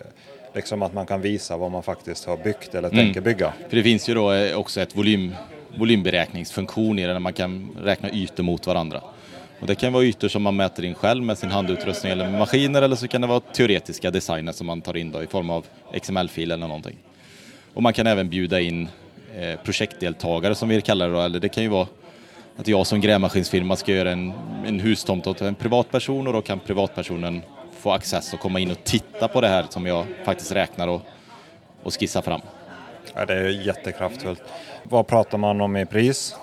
[0.54, 3.52] liksom att man kan visa vad man faktiskt har byggt eller tänker bygga.
[3.68, 5.34] För det finns ju då eh, också ett volym,
[5.78, 9.00] volymberäkningsfunktion i det där man kan räkna ytor mot varandra.
[9.64, 12.38] Och det kan vara ytor som man mäter in själv med sin handutrustning eller med
[12.38, 15.50] maskiner eller så kan det vara teoretiska designer som man tar in då i form
[15.50, 15.66] av
[16.02, 16.96] XML-fil eller någonting.
[17.74, 18.88] Och man kan även bjuda in
[19.36, 21.86] eh, projektdeltagare som vi kallar det då, eller det kan ju vara
[22.56, 24.32] att jag som grävmaskinsfirma ska göra en,
[24.66, 27.42] en hustomt åt en privatperson och då kan privatpersonen
[27.78, 31.02] få access och komma in och titta på det här som jag faktiskt räknar och,
[31.82, 32.40] och skissar fram.
[33.14, 34.42] Ja, det är jättekraftfullt.
[34.82, 36.36] Vad pratar man om i pris?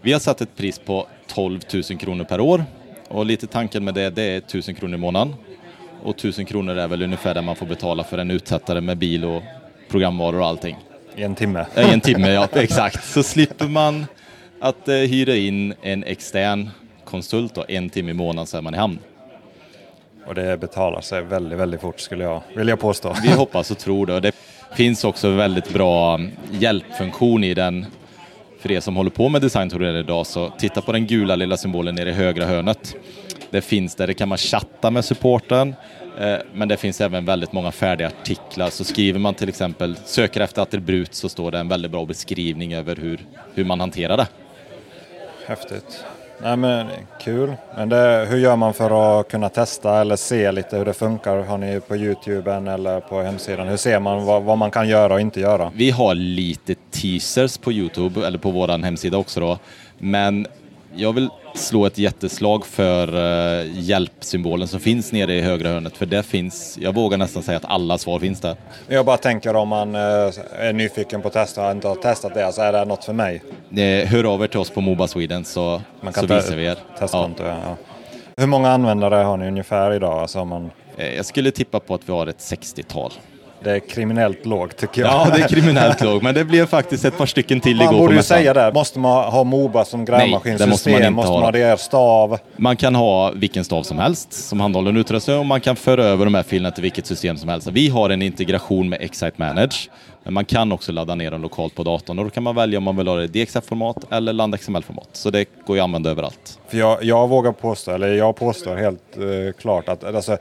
[0.00, 2.64] Vi har satt ett pris på 12 000 kronor per år
[3.08, 5.34] och lite tanken med det, det är 1000 kronor i månaden.
[6.02, 9.24] Och 1000 kronor är väl ungefär det man får betala för en utsättare med bil
[9.24, 9.42] och
[9.88, 10.76] programvaror och allting.
[11.16, 11.66] I en timme?
[11.76, 13.04] I en timme, ja exakt.
[13.04, 14.06] Så slipper man
[14.60, 16.70] att eh, hyra in en extern
[17.04, 18.98] konsult då, en timme i månaden så är man i hamn.
[20.26, 23.16] Och det betalar sig väldigt, väldigt fort skulle jag vilja påstå.
[23.22, 24.14] Vi hoppas och tror det.
[24.14, 24.34] Och det
[24.76, 26.20] finns också väldigt bra
[26.50, 27.86] hjälpfunktion i den
[28.62, 30.26] för er som håller på med designtourer idag.
[30.26, 32.96] Så titta på den gula lilla symbolen nere i högra hörnet.
[33.50, 35.74] Det finns där, det kan man chatta med supporten.
[36.18, 38.70] Eh, men det finns även väldigt många färdiga artiklar.
[38.70, 42.74] Så skriver man till exempel, söker efter attribut så står det en väldigt bra beskrivning
[42.74, 43.20] över hur,
[43.54, 44.26] hur man hanterar det.
[45.46, 46.04] Häftigt.
[46.42, 46.86] Nej men
[47.20, 47.54] kul.
[47.76, 51.42] Men det, hur gör man för att kunna testa eller se lite hur det funkar?
[51.42, 53.68] Har ni på Youtube eller på hemsidan?
[53.68, 55.72] Hur ser man vad, vad man kan göra och inte göra?
[55.74, 59.58] Vi har lite teasers på Youtube, eller på vår hemsida också då.
[59.98, 60.46] Men
[60.96, 65.96] jag vill slå ett jätteslag för uh, hjälpsymbolen som finns nere i högra hörnet.
[65.96, 68.56] För det finns, jag vågar nästan säga att alla svar finns där.
[68.88, 70.00] Jag bara tänker om man eh,
[70.58, 73.12] är nyfiken på att testa och inte har testat det, så är det något för
[73.12, 73.42] mig.
[73.76, 76.78] Eh, hör av er till oss på Moba Sweden så, Man så visar vi er.
[76.98, 77.42] testkonto.
[77.44, 77.56] Ja.
[77.64, 77.76] Ja.
[78.36, 80.18] Hur många användare har ni ungefär idag?
[80.18, 83.12] Alltså man, Eh, Jag skulle tippa på att vi har ett 60-tal.
[83.64, 85.10] Det är kriminellt lågt tycker jag.
[85.10, 87.92] Ja, det är kriminellt lågt, men det blev faktiskt ett par stycken till Man igår
[87.92, 88.72] på borde ju säga det.
[88.74, 90.70] Måste man ha Moba som grävmaskinsystem?
[90.70, 91.36] måste man inte måste ha.
[91.36, 92.38] man ha det stav?
[92.56, 96.24] Man kan ha vilken stav som helst som handhållen utrustning och man kan föra över
[96.24, 97.68] de här filerna till vilket system som helst.
[97.72, 99.90] Vi har en integration med Excite Manage,
[100.24, 102.78] men man kan också ladda ner dem lokalt på datorn och då kan man välja
[102.78, 105.08] om man vill ha det i DXF-format eller land XML-format.
[105.12, 106.58] Så det går ju att använda överallt.
[106.68, 110.38] För jag, jag vågar påstå, eller jag påstår helt eh, klart att alltså,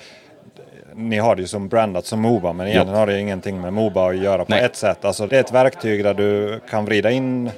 [0.95, 2.99] ni har det ju som brandat som Moba men egentligen Ja.
[2.99, 4.63] har det ingenting med Moba att göra på Nej.
[4.63, 5.05] ett sätt.
[5.05, 7.51] Alltså, det är ett verktyg där du kan vrida in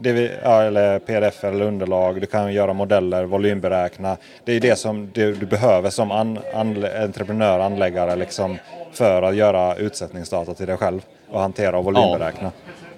[0.00, 4.16] DV, ja, eller pdf eller underlag, du kan göra modeller, volymberäkna.
[4.44, 8.58] Det är det som du, du behöver som an, anlä- entreprenör, anläggare liksom,
[8.92, 11.00] för att göra utsättningsdata till dig själv
[11.30, 12.52] och hantera och volymberäkna.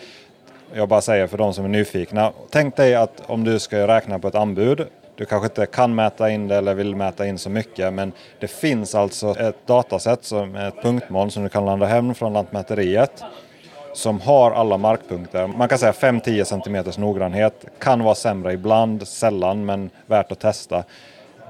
[0.73, 2.31] jag bara säger för de som är nyfikna.
[2.49, 4.87] Tänk dig att om du ska räkna på ett anbud.
[5.17, 7.93] Du kanske inte kan mäta in det eller vill mäta in så mycket.
[7.93, 12.15] Men det finns alltså ett datasätt som är ett punktmoln som du kan landa hem
[12.15, 13.23] från Lantmäteriet.
[13.93, 15.47] Som har alla markpunkter.
[15.47, 17.65] Man kan säga 5-10 cm noggrannhet.
[17.79, 20.83] Kan vara sämre ibland, sällan, men värt att testa.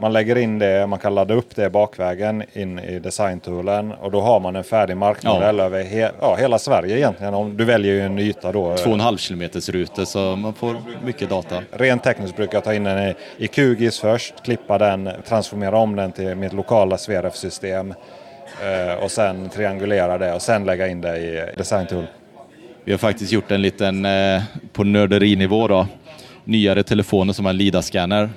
[0.02, 4.22] Man lägger in det, man kan ladda upp det bakvägen in i designtoolen och då
[4.22, 5.64] har man en färdig markmodell Ja.
[5.64, 7.34] över he ja, hela Sverige egentligen.
[7.34, 8.76] Om du väljer ju en yta då.
[8.78, 10.76] Två och en halv kilometers rutor så man får
[11.06, 11.62] mycket data.
[11.72, 16.12] Rent tekniskt brukar jag ta in den i, QGIS först, klippa den, transformera om den
[16.12, 17.94] till mitt lokala Sveref-system
[18.64, 22.06] eh, och sen triangulera det och sen lägga in det i Designtool.
[22.84, 24.42] Vi har faktiskt gjort en liten, eh,
[24.74, 25.88] på nörderinivå då,
[26.44, 28.30] nyare telefoner som har LIDA-scanner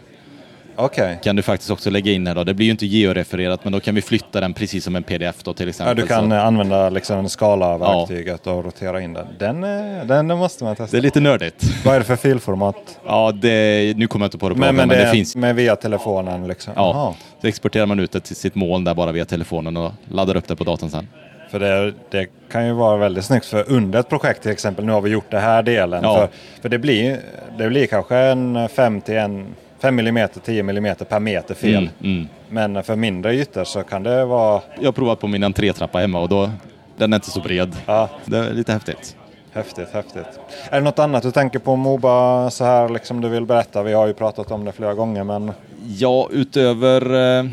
[0.85, 1.18] Okej.
[1.22, 2.45] kan du faktiskt också lägga in här då.
[2.45, 5.43] Det blir ju inte georefererat men då kan vi flytta den precis som en pdf
[5.43, 5.97] då till Ja, exempel.
[5.97, 9.26] du kan Så eh, använda liksom skala-verktyget och rotera in den.
[9.39, 10.97] Den, eh, den, den måste man testa.
[10.97, 11.64] det är lite nördigt.
[11.85, 12.99] Vad är det för filformat?
[13.07, 15.37] Ja, det, nu kommer jag inte på det på Men, men, men, det, det finns.
[15.37, 16.72] Men via telefonen liksom?
[16.76, 17.14] Ja, Jaha.
[17.41, 20.49] så exporterar man ut det till sitt moln där bara via telefonen och laddar upp
[20.49, 21.09] det på datorn sen.
[21.51, 24.93] För det, det kan ju vara väldigt snyggt för under ett projekt till exempel, nu
[24.93, 26.01] har vi gjort det här delen.
[26.03, 26.16] Ja.
[26.16, 26.28] För,
[26.62, 27.20] för det, blir,
[27.59, 29.47] det blir kanske en 5 till en
[29.83, 31.91] 5 mm, 10 mm per meter fel.
[32.03, 32.28] Mm, mm.
[32.49, 36.20] Men för mindre ytor så kan det vara Jag har provat på min entrétrappa hemma
[36.20, 36.51] och då,
[36.97, 37.76] den är inte så bred.
[37.87, 39.16] ja, Det är lite häftigt.
[39.53, 40.41] häftigt, häftigt.
[40.70, 43.83] Är det något annat du tänker på Moba så här liksom du vill berätta?
[43.83, 45.53] Vi har ju pratat om det flera gånger men
[45.99, 47.03] Ja, utöver...
[47.41, 47.45] eh,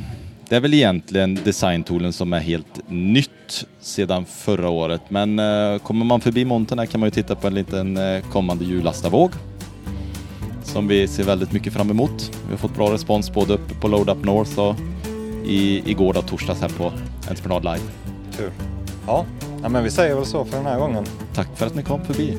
[0.49, 5.01] Det är väl egentligen designtoolen som är helt nytt sedan förra året.
[5.09, 8.21] Men eh, kommer man förbi montern här kan man ju titta på en liten eh,
[8.31, 9.31] kommande hjulastarvåg
[10.67, 12.31] som vi ser väldigt mycket fram emot.
[12.45, 14.75] Vi har fått bra respons både uppe på Load Up North och
[15.45, 16.91] i, igår och torsdags här på
[17.29, 17.91] Entreprenad Live.
[18.37, 18.51] Kul.
[19.07, 19.25] Ja.
[19.63, 21.05] ja, men vi säger väl så för den här gången.
[21.33, 22.37] Tack för att ni kom förbi.